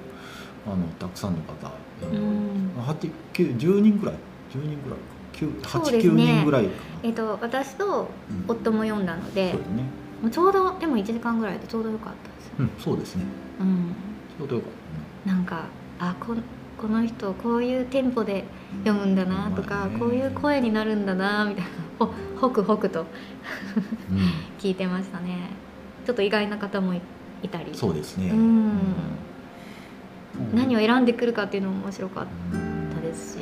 [0.67, 3.47] あのたくさんの方呼んでもらってうん。
[3.47, 4.15] 8 9 10人ぐらい
[4.53, 5.17] 10人ぐらいか。
[5.69, 6.13] そうですね。
[6.13, 6.71] 89人ぐらいか。
[7.03, 8.09] えっと私と
[8.49, 9.83] 夫も読んだのでそうだね。
[10.23, 13.25] もうちょうどでも1時間ぐらいでちょうどよかったですうんそうですね。
[13.61, 13.95] うん。
[14.39, 14.71] ちょうどよかっ
[15.25, 15.37] たね。
[15.37, 15.65] なんか
[15.99, 16.35] あこ
[16.79, 18.45] この人こういうテンポで
[18.85, 21.71] 読むんだなとか、うまいねこういう声になるんだなみたいな。
[21.99, 23.07] ほほくほくとう
[24.61, 25.51] 聞いてましたね。
[26.05, 27.01] ちょっと意外な方もい
[27.43, 27.71] いたり。
[27.71, 28.31] ん、そうですね。
[28.31, 28.39] うん。
[28.39, 28.81] うん
[30.55, 33.41] 何を選んでくるかっていうのも面白かっうんたですし。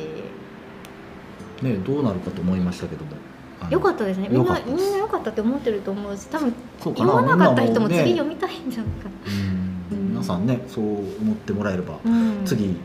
[1.62, 3.12] ねどうなるかと思いましたけども。
[3.70, 4.28] よかったですね。
[4.30, 7.37] みんなみんな良かったって思ってると思うし多分読まな。
[7.37, 9.09] かった人も次読みたいんじゃないか
[9.90, 9.96] うん。
[9.96, 10.09] うん。
[10.11, 11.98] 皆さんねそう思ってもらえれば、
[12.44, 12.76] 次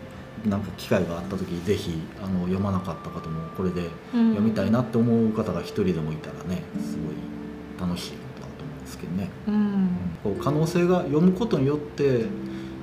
[0.45, 4.29] なんか機会があった時ぜひあの読まなかった方もこれでうん。
[4.29, 9.89] 読みたいなって思う方が一人でもいたらねすごい楽しいことだと思うんですけどね、うん。
[10.23, 12.25] こう可能性が読むことによって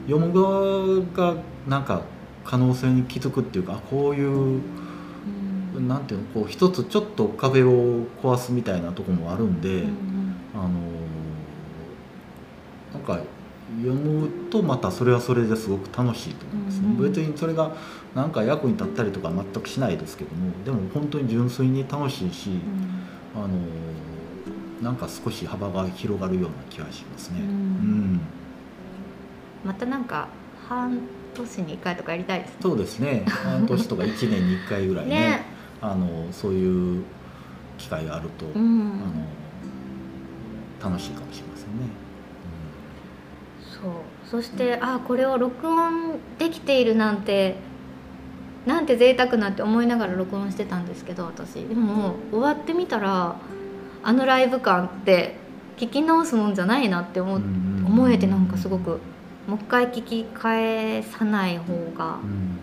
[0.07, 2.03] 読む側がなんか
[2.45, 5.89] 可能性に気づくっていうかあこういううん。
[5.89, 10.71] なんていうのこう一つちょっと壁を壊すみたいなところもあるんで、うんあの
[12.95, 13.21] なんか
[13.83, 17.13] 読むとまたそれはそれですごく楽しいと思うんですね、うんうん。
[17.13, 17.73] 別にそれが
[18.15, 22.53] なんか役に立ったりとか全くしないですけどもでも本当に純粋に楽しいし、う
[23.39, 23.43] ん。
[23.43, 23.49] あの
[24.83, 27.41] なんか少し幅が広がるような気がしますね。
[27.41, 27.49] ううん
[28.15, 28.21] ん
[29.67, 30.29] またなんか
[30.69, 31.01] 半
[31.35, 32.57] 年に1回とかやりたいですね。
[32.61, 33.25] そうですね。
[33.27, 35.15] 半年とか1年に1回ぐらいね。
[35.15, 35.45] ね。
[35.81, 37.05] あのそういう
[37.79, 38.93] 機会があると、うん。
[40.83, 41.89] あの楽しいかもしれませんね。
[43.61, 43.93] そう。
[44.25, 47.57] そしてあこれを録音できているなんて
[48.67, 51.55] なんて贅沢なって思いながら録音してたんですけど私。
[51.55, 53.37] でももう終わってみたら
[54.03, 55.37] あのライブ感って
[55.77, 57.85] 聞き直すもんじゃないなって思,、うん。
[57.87, 59.01] 思えてなんかすごく
[59.47, 62.59] もう一回聞き返さない方がうん。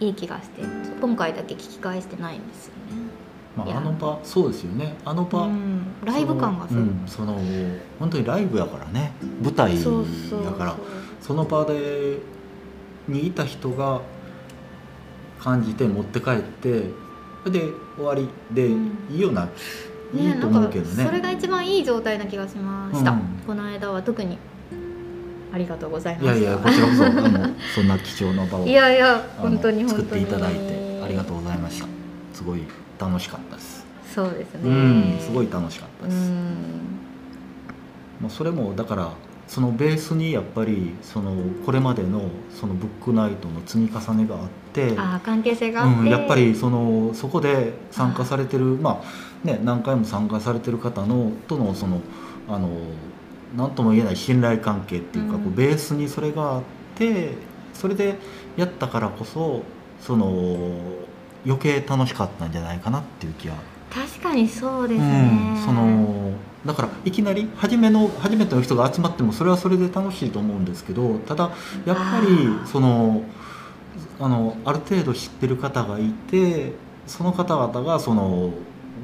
[0.00, 0.62] いい気がして
[1.00, 3.12] 今回だけ聞き返してないんですよね。
[3.56, 4.96] まあ、あの場そうですよね。
[5.04, 9.12] あの場、うん、ライブ感がすごく、その,、うん、その本当にライブやからね。
[9.42, 10.74] 舞台やそうそうから
[11.20, 12.18] その場で
[13.06, 14.00] にいた人が
[15.38, 16.84] 感じて持って帰って
[17.44, 18.96] それで終わりで、うん。
[19.10, 19.48] いいような、
[20.14, 21.04] いいね、と思うけどね。
[21.04, 23.20] それが一番いい状態な気がしました、うん。
[23.46, 24.38] この間は特に
[25.52, 31.86] ありがとうございまいしたやいやこちらこそあのそんな貴重な場をいやいや本当に作っていただいてありがとうございました。
[32.32, 32.62] すごい
[32.98, 33.84] 楽しかったです、
[34.14, 34.60] そうですね。
[34.64, 36.32] うんすごい楽しかったうです、ん。
[38.20, 39.12] もうそれもだから
[39.48, 41.34] そのベースにやっぱりその
[41.66, 42.22] これまでの
[42.58, 52.00] そのブックナイトの積み重ねがあってああ関係性があって、うん、やっぱりそのそこで参加されてるまあね何回も参加されてる方のとのその
[52.48, 52.70] あの
[53.56, 55.42] 何とも言えない信頼関係っていうか、うん。
[55.42, 56.62] こうベースにそれがあっ
[56.94, 57.30] て
[57.74, 58.16] それで
[58.56, 59.62] やったからこそ
[60.00, 60.76] その
[61.44, 63.54] 余計楽しかったんじゃないかなっていう気が
[63.90, 66.32] 確かにそうですうね、ん、その
[66.64, 71.50] だからいきなり初めの初めての人が集まってもそれはそれで楽しいと思うんですけどただ
[71.84, 73.22] やっぱりその
[74.20, 76.72] あのある程度知ってる方がいて
[77.06, 78.52] その方々がその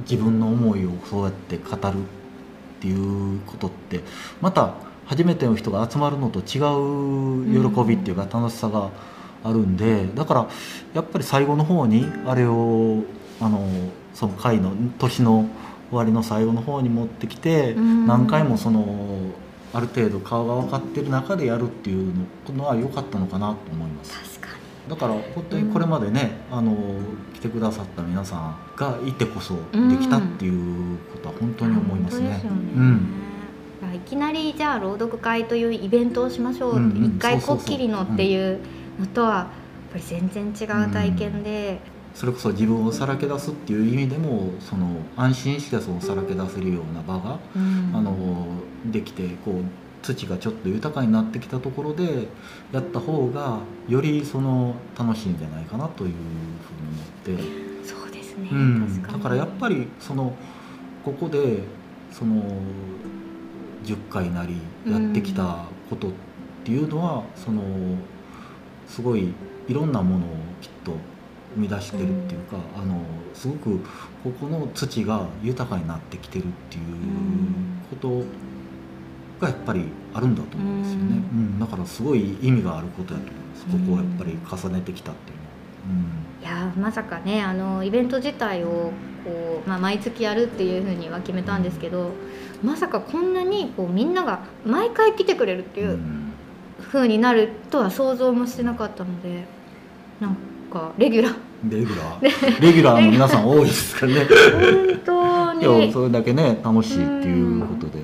[0.09, 1.99] 自分の思いをそうやって語る
[2.79, 4.01] っていうことって
[4.41, 4.75] また
[5.07, 8.91] 初めての人が集まるのと違う喜びっていうか楽しさが
[9.43, 10.49] あるんでだから
[10.95, 13.03] やっぱり最後の方にあれを
[13.41, 13.67] あの
[14.15, 15.49] その回の年の
[15.91, 18.07] 終わりの最後の方に持ってきてうん。
[18.07, 18.85] 何回もその
[19.73, 22.15] ある程度顔が分かってる中でやるっていう
[22.55, 24.39] のは良かったのかなと思います
[24.89, 26.77] だから本当にこれまでね、あの
[27.35, 32.41] 来てくださった皆さんがいてこそできたっていうことは本当に思いますね。
[32.45, 32.97] うん。
[33.81, 36.73] だからいきなりじゃあ朗読会というイベントをしましょう。
[36.73, 37.17] ってうんうん。
[37.17, 38.59] 一回こっきりのっていう
[38.99, 41.81] のとはやっぱり全然違う体験で、
[42.15, 47.93] それこそ自分をさらけ出すっていう意味でもその安心してそのさらけ出せるような場が、うん。
[47.95, 48.47] あの
[48.87, 52.29] できてこう土がちょっと豊かになってきたところで
[52.73, 57.87] やった方がよりその楽しいんじゃないかなというふうに思って。
[57.87, 59.13] そうですね、うん、確かに。
[59.15, 60.35] だからやっぱりその
[61.05, 61.63] ここで
[62.13, 62.43] その
[63.85, 64.57] 10回なり
[64.87, 66.11] やってきたことっ
[66.65, 67.63] ていうのは、その
[68.87, 69.33] すごい
[69.69, 70.29] いろんなものを
[70.61, 70.93] きっと
[71.55, 73.01] 生み出してるっていうか、あの
[73.35, 73.79] すごく
[74.23, 76.83] ここの土が豊かになってきてるっていう
[77.91, 78.25] こと
[79.41, 79.85] がやっぱり
[80.15, 83.67] あるんだと思うんですよね、ううんだからすごい意味があることやと思います。
[83.67, 86.65] ここをやっぱり重ねてきたっていうのは。
[86.65, 86.65] うん。
[86.65, 88.93] いやーまさかねあのイベント自体を
[89.25, 92.13] こう、まあ、毎月やるっていうふうには決めたんですけど
[92.63, 96.33] まさかこんなにこうみんなが毎回来てくれるっていううん。
[96.81, 99.45] ふうになるとは想像もしてなかったので
[100.21, 100.37] なん
[100.73, 101.35] かレギュラー。
[101.69, 102.23] レギュラー？
[102.63, 104.21] レギュラーの皆さん多いですからね。
[104.21, 107.99] 本当いやにそれだけね楽しいっていうことで、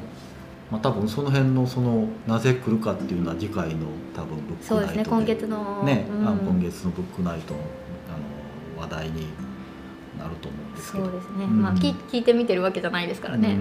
[0.70, 6.22] まあ、多分その辺のそのなぜ来るかっていうのは次回の多分ブックそうですねナイト今月のね、うん。
[6.22, 7.60] 今月のブックナイトの
[8.08, 9.28] あの話題に
[10.18, 11.04] なると思うんですけど。
[11.04, 11.62] そうですね、うん。
[11.62, 13.52] まあ聞聞いてみてるわけじゃないですからね。
[13.52, 13.56] う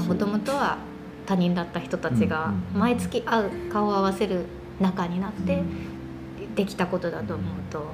[0.00, 0.04] ん。
[0.06, 0.78] もともとは
[1.26, 2.80] 他人だった人たちがうん。
[2.80, 4.46] 毎月会う顔を合わせる
[4.80, 6.54] 仲になってうん。
[6.54, 7.92] できたことだと思うと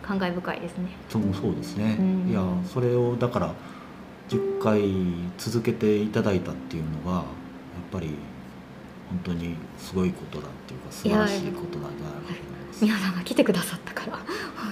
[0.00, 0.88] 感慨深いですね。
[1.10, 2.30] そうそうですね、うん。
[2.30, 3.54] いやそれをだから
[4.28, 4.82] 10回
[5.38, 7.24] 続けていただいたっていうのがやっ
[7.92, 8.14] ぱり
[9.08, 12.84] 本当にすごいことだっていうか素晴らしいことなんじゃなと思います。
[12.84, 14.18] 皆さんが来てくださったから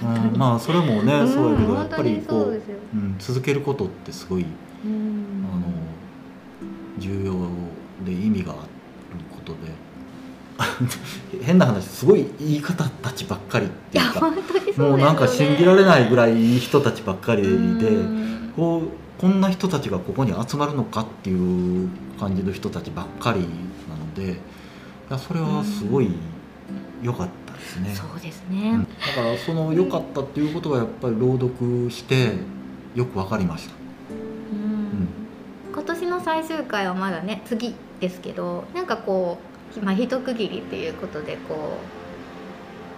[0.01, 4.45] 本当にうん、まあそれもね、うんそうやけどやっぱりこうそうん、続けることってすごい、
[4.85, 5.63] うんあの
[6.99, 7.33] 重要
[8.05, 8.61] で意味がある
[9.31, 9.59] ことで
[11.43, 14.37] 変な話すごいいい方たちばっかりっていうかね
[14.77, 17.49] もうなんか信じられないぐらいいい人たちばっかりで。
[17.49, 23.47] うんこうこんな人たちがここに集まるのかっていう感じの人たちばっかりな
[23.95, 24.37] のでい
[25.09, 26.11] やそれはすごい
[27.01, 28.87] 良かったですね、そうですうんね。
[29.17, 32.33] だからその良かったっていうことがやっぱり朗読して
[32.97, 33.75] よく分かりました、
[34.11, 35.09] うん。
[35.73, 39.39] 今年の最終回はまだね次ですけどなんかこ
[39.77, 41.79] う、まあ、一区切りっていうことでこ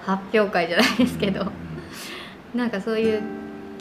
[0.03, 2.59] う発表会じゃないですけど、うん。
[2.59, 3.23] なんかそういう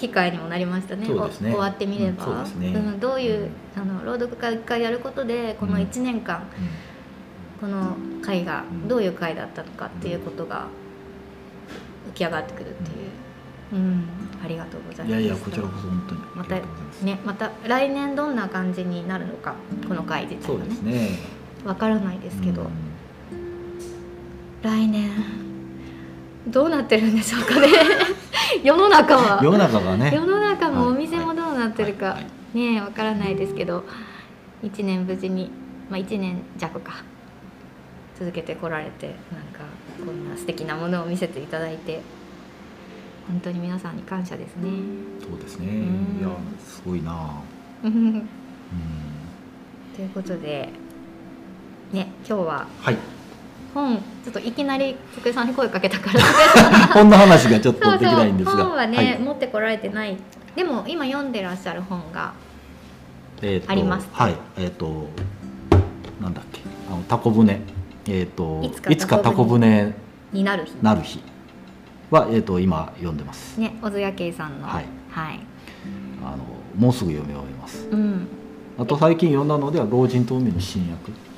[0.03, 1.07] 機会にもなりましたね。
[1.07, 1.13] ね。
[1.13, 6.45] お終わってみれば、うんそうんどういうあの朗読会一回やることでこの1年間、
[7.61, 8.87] この回がうん。
[8.89, 10.67] どういう回だったのかっていうことが
[12.09, 12.93] 浮き上がってくるってい
[13.75, 14.03] う、うん。
[14.43, 15.21] ありがとうございます。
[15.21, 16.55] いやいやこちらこそ本当にまた
[17.05, 19.55] ねまた来年どんな感じになるのか
[19.87, 21.09] この回自体そうがねですね。
[21.63, 22.69] わからないですけど、うん。
[24.63, 25.42] 来年
[26.47, 27.67] どうなってるんでしょうかね。
[28.63, 29.41] 世の中は。
[29.43, 30.11] 世の中がね。
[30.13, 30.97] 世の中もおはい。
[30.99, 32.15] 店もどうなってるか、はい。
[32.15, 32.21] は
[32.55, 32.57] い。
[32.73, 33.83] ねわからないですけど
[34.63, 35.49] 1年無事に、
[35.89, 37.03] まあ、1年弱か
[38.19, 39.15] 続けてこられてなん
[39.53, 39.63] か
[40.05, 42.01] こんな素敵なものを見せていただいて
[43.27, 44.69] 本当に皆さんに感謝ですね。
[45.19, 45.67] そうですね。
[45.67, 46.19] うん。
[46.19, 46.29] いや
[46.59, 47.11] すごいな。
[47.81, 48.27] とうん。
[49.99, 50.69] いうことで
[51.91, 52.97] ね今日ははい
[53.73, 56.19] 本ちょっといきなり福井さんに声かけたから。
[56.93, 58.63] こんな話がちょっと できないんですが。
[58.63, 59.19] 本はね、はい。
[59.19, 60.17] 持ってこられてない。
[60.55, 62.33] でも今読んでらっしゃる本が
[63.67, 64.07] あります。
[64.11, 64.35] はい。
[64.57, 65.07] えっ、と
[66.21, 66.61] なんだっけ。
[66.89, 67.59] あのタコ舟
[68.07, 69.93] えっ、といつかタコ舟
[70.31, 70.73] になる日。
[70.81, 71.21] なる日。
[72.11, 73.59] はえっ、と今読んでます。
[73.59, 74.67] ね小津谷圭さんの。
[74.67, 74.85] はい。
[75.09, 75.39] はい、
[76.23, 76.37] あの
[76.77, 77.87] もうすぐ読み終えます。
[77.91, 78.27] うん。
[78.77, 81.32] あと最近読んだのでは老人と海の新薬あれ本当ですか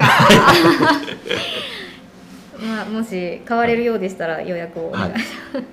[2.60, 5.64] まあもし買われるようでしたら予約をお願いします、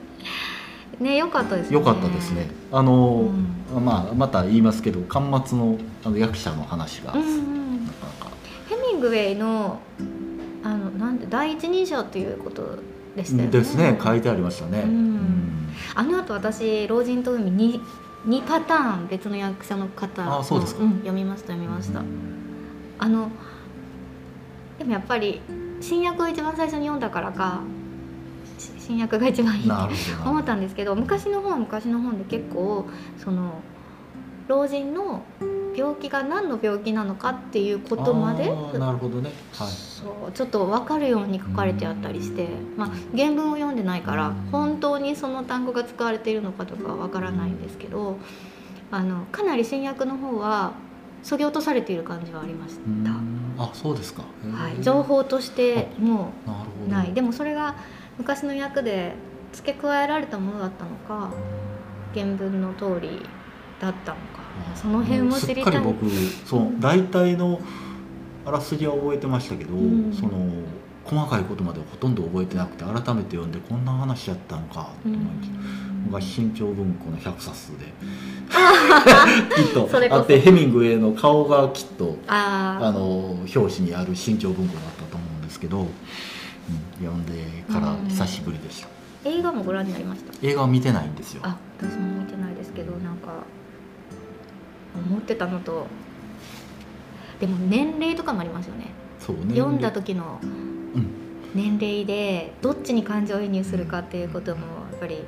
[1.00, 1.76] ね良かったですね。
[1.76, 2.50] 良かったですね。
[2.72, 3.30] あの、
[3.76, 7.34] うまあまた言いますけど巻末のあの役者の話が、うんうなん。
[7.34, 8.32] うんかなか。
[8.68, 9.80] ヘミングウェイの
[10.64, 12.80] あのなんで第一人者っていうこと
[13.16, 13.52] でしたよね。
[13.52, 14.00] ですね。
[14.04, 15.70] 書いてありましたね、うん。
[15.94, 17.80] あの後私老人と海に
[18.28, 20.84] 2パターン別の役者の方のあそうですか。
[20.84, 22.02] ん読みました読みました、
[23.00, 23.30] あの
[24.78, 25.42] でもやっぱり
[25.82, 27.62] 新訳を一番最初に読んだからか
[28.58, 29.72] し新訳が一番いいって
[30.26, 32.86] 思ったんですけど昔の本は昔の本で結構
[33.18, 33.62] その
[34.48, 35.24] 老人の
[35.76, 38.46] 病気が何の病気なのかっていうことまで
[38.80, 39.32] なるほどね。
[39.54, 39.68] はい。
[39.68, 48.18] そうちょっと分かるように書かれてあったりして、まあ、原文を読んでないから本当にその単語が使われているのかとかは分からないんですけど
[48.90, 50.74] あのかなり新訳の方は
[51.28, 53.04] そぎ落とされている感じはありましうん。
[53.04, 53.12] た。
[53.62, 56.32] あそうですか、はい、情報としても
[56.88, 57.12] うない。
[57.12, 57.76] でもそれが
[58.18, 59.14] 昔の役で
[59.52, 61.34] 付け加えられたものだったのか
[62.14, 63.22] 原文の通り
[63.82, 64.48] だったのか。
[64.74, 65.64] その辺も知りたい。
[65.66, 66.10] すっかり僕
[66.46, 67.60] その大体の
[68.46, 70.14] あらすじは覚えてましたけど、うん。
[70.14, 70.32] その
[71.04, 75.56] 細かいことまでほとんど覚えてなくて改めて読んでこんな話やったのかと思いました、
[76.12, 77.86] 昔新潮文庫の100冊で。
[78.48, 85.88] きっとあってヘミングウェイの顔がきっとああの表紙にある新潮文庫だったと思うんですけど、うん、
[87.06, 88.88] 読んでから久しぶりでした、
[89.30, 90.48] 映画もご覧になりました？
[90.48, 91.42] 映画は見てないんですよ。
[91.44, 93.44] あ私も見てないですけどなんか
[95.10, 95.88] 思ってたのと
[97.42, 98.92] でも年齢とかもありますよね。
[99.20, 101.08] そうね読んだ時のうん。
[101.54, 105.24] 年齢でどっちに感情移入するかっていうこともやっぱり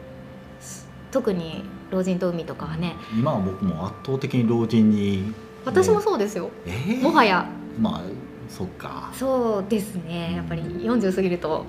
[1.11, 2.95] 特に老人と海とかはね。
[3.17, 5.33] 今は僕も圧倒的に老人に
[5.65, 6.49] 私もそうですよ。
[6.65, 7.01] えー。
[7.01, 7.47] もはや。
[7.79, 8.01] まあ
[8.49, 9.11] そっか。
[9.13, 10.33] そうですね。
[10.35, 11.65] やっぱり40過ぎると。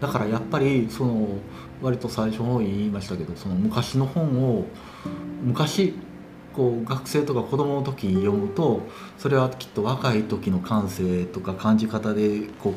[0.00, 1.28] だからやっぱりその
[1.82, 4.64] 割と最初の方に言いましたけどその昔の本を
[5.42, 5.94] 昔
[6.54, 8.82] こう学生とか子供の時に読むと
[9.16, 12.74] それはきっと若い時の感性とか感じ方でこう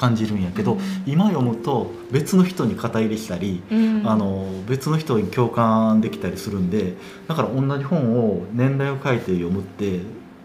[0.00, 0.80] 感じるんやけど、うん。
[1.06, 4.02] 今読むと別の人に肩入れしたり、うん。
[4.08, 6.94] あの別の人に共感できたりするんで
[7.28, 10.00] だから同じ本を年代を書いて読むって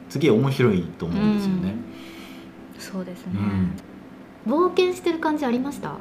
[0.10, 1.76] 次は面白いと思うんですよね。
[2.78, 3.32] そうですね、
[4.46, 4.54] うん。
[4.54, 5.96] 冒険してる感じありました？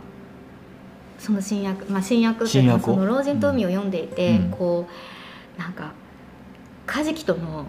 [1.18, 2.94] その新約まあ新約新約を？
[2.96, 4.50] その老人と海を読んでいて、うん。
[4.50, 4.86] こ
[5.56, 5.92] うなんか
[6.86, 7.66] カジキとの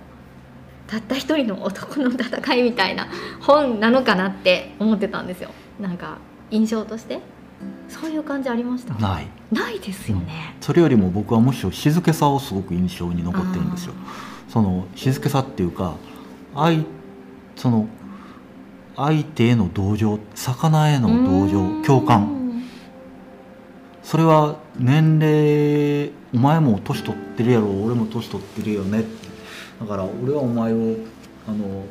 [0.88, 3.08] たった一人の男の戦いみたいな
[3.42, 5.50] 本なのかなって思ってたんですよ
[5.80, 6.18] なんか
[6.52, 7.20] 印象として
[7.90, 8.94] そういう感じありました？
[8.96, 9.28] ない。
[9.52, 13.94] ないですよね、それよりも僕はむしろ静けさをすごく印象に残ってるんですよ。
[14.50, 15.96] その静けさっていうか
[16.56, 16.86] 愛
[17.56, 17.88] その
[18.96, 22.64] 相手への同情魚への同情共感。
[24.04, 29.04] それは年齢お前も年取ってるやろ俺も年取ってるよね。
[29.80, 30.96] だから俺はお前を
[31.48, 31.86] あの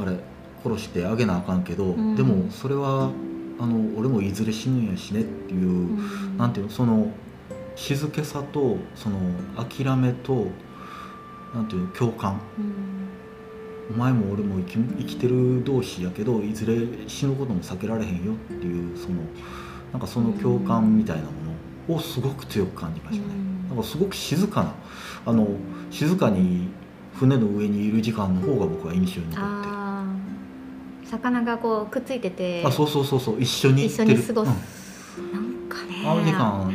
[0.00, 0.16] あれ
[0.64, 2.16] 殺してあげなあかんけど、ん。
[2.16, 3.10] でもそれは
[3.58, 6.38] あの俺もいずれ死ぬんやしねっていう、うん。
[6.38, 7.12] なんていうのその
[7.76, 9.18] 静けさとその
[9.56, 10.46] 諦めと
[11.54, 12.40] なんていうの共感。
[12.58, 13.02] うん。
[13.94, 19.16] お前も俺も生き生きてる同士やけどいずれ死ぬことも避けられへんよっていうその
[19.92, 21.30] なんかその共感みたいなも
[21.88, 23.34] のをすごく強く感じましたね。
[23.68, 24.74] なんかすごく静かな
[25.26, 25.46] あの
[25.90, 26.68] 静かに
[27.14, 29.81] 船の上にいる時間の方が僕は印象に残ってる。
[31.12, 34.50] 魚がこうくっついててあそうそうそうそう一緒に一緒に過ごす、
[35.18, 35.32] うん。
[35.32, 36.02] なんかね。
[36.06, 36.72] あの時間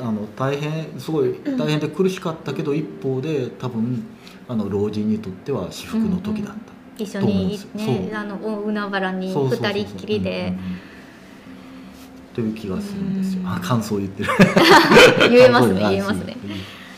[0.00, 4.04] あの大変すごい大変で苦しかったけど、一方で多分
[4.48, 7.22] あの老人にとっては至福の時だった、うんにですよ。
[7.22, 10.40] そうねあの大海原に二人っきりで。
[10.40, 10.56] うんうんうん。
[12.32, 13.48] という気がするんですよ、うん。
[13.48, 14.30] あ感想言ってる。
[15.30, 15.80] 言えますね。
[15.80, 16.36] 言えますね。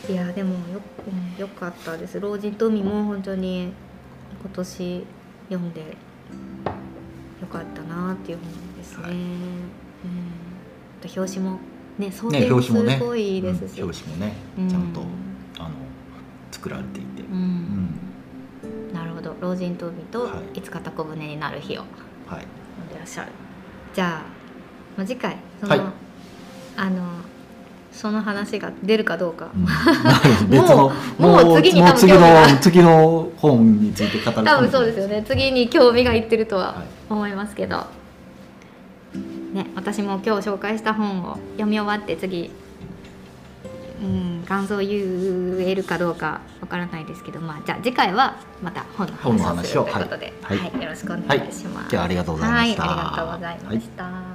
[0.09, 0.15] うん。
[0.15, 2.19] いやでもよ,、うん、よかったです。
[2.19, 3.71] 老人と海も本当に
[4.41, 5.05] 今年
[5.49, 5.97] 読んで
[7.43, 9.11] よかったなっていう本ですね、はい。
[9.11, 9.19] うん。
[11.03, 11.59] あと表紙も
[11.99, 14.69] ね想ね定もすごいですし、うん表紙もねうん。
[14.69, 15.01] ちゃんと、
[15.59, 15.69] あの
[16.51, 17.39] 作られていて、ううん。
[17.39, 19.35] んなるほど。
[19.41, 20.59] 老人と海とはい。
[20.59, 21.81] いつかタコ船になる日を。
[21.81, 21.89] はい。
[22.29, 22.39] 読
[22.85, 23.31] んでらっしゃる。
[23.93, 24.21] じゃあ、
[24.97, 25.93] まあ、次回その、はい。
[26.77, 27.03] あの
[27.93, 29.63] その話が出るかどうか、うん。
[30.57, 35.23] もうもう次に多分次の次の本について語る多分そうですよね。
[35.27, 37.03] 次に興味がいってるとははい。
[37.09, 37.85] 思いますけど、
[39.53, 42.49] ね私も今日紹介した本を読み終わって次
[44.01, 50.57] うん感想言えるかどうかわからないですけどまあじゃあ次回はまた本の話をするということで、はい。
[50.57, 50.81] はい。
[50.81, 51.83] よろしくお願いします、はい。
[51.83, 52.83] 今日はありがとうございました。
[52.83, 52.91] はい。
[52.91, 54.32] ありがとうございました、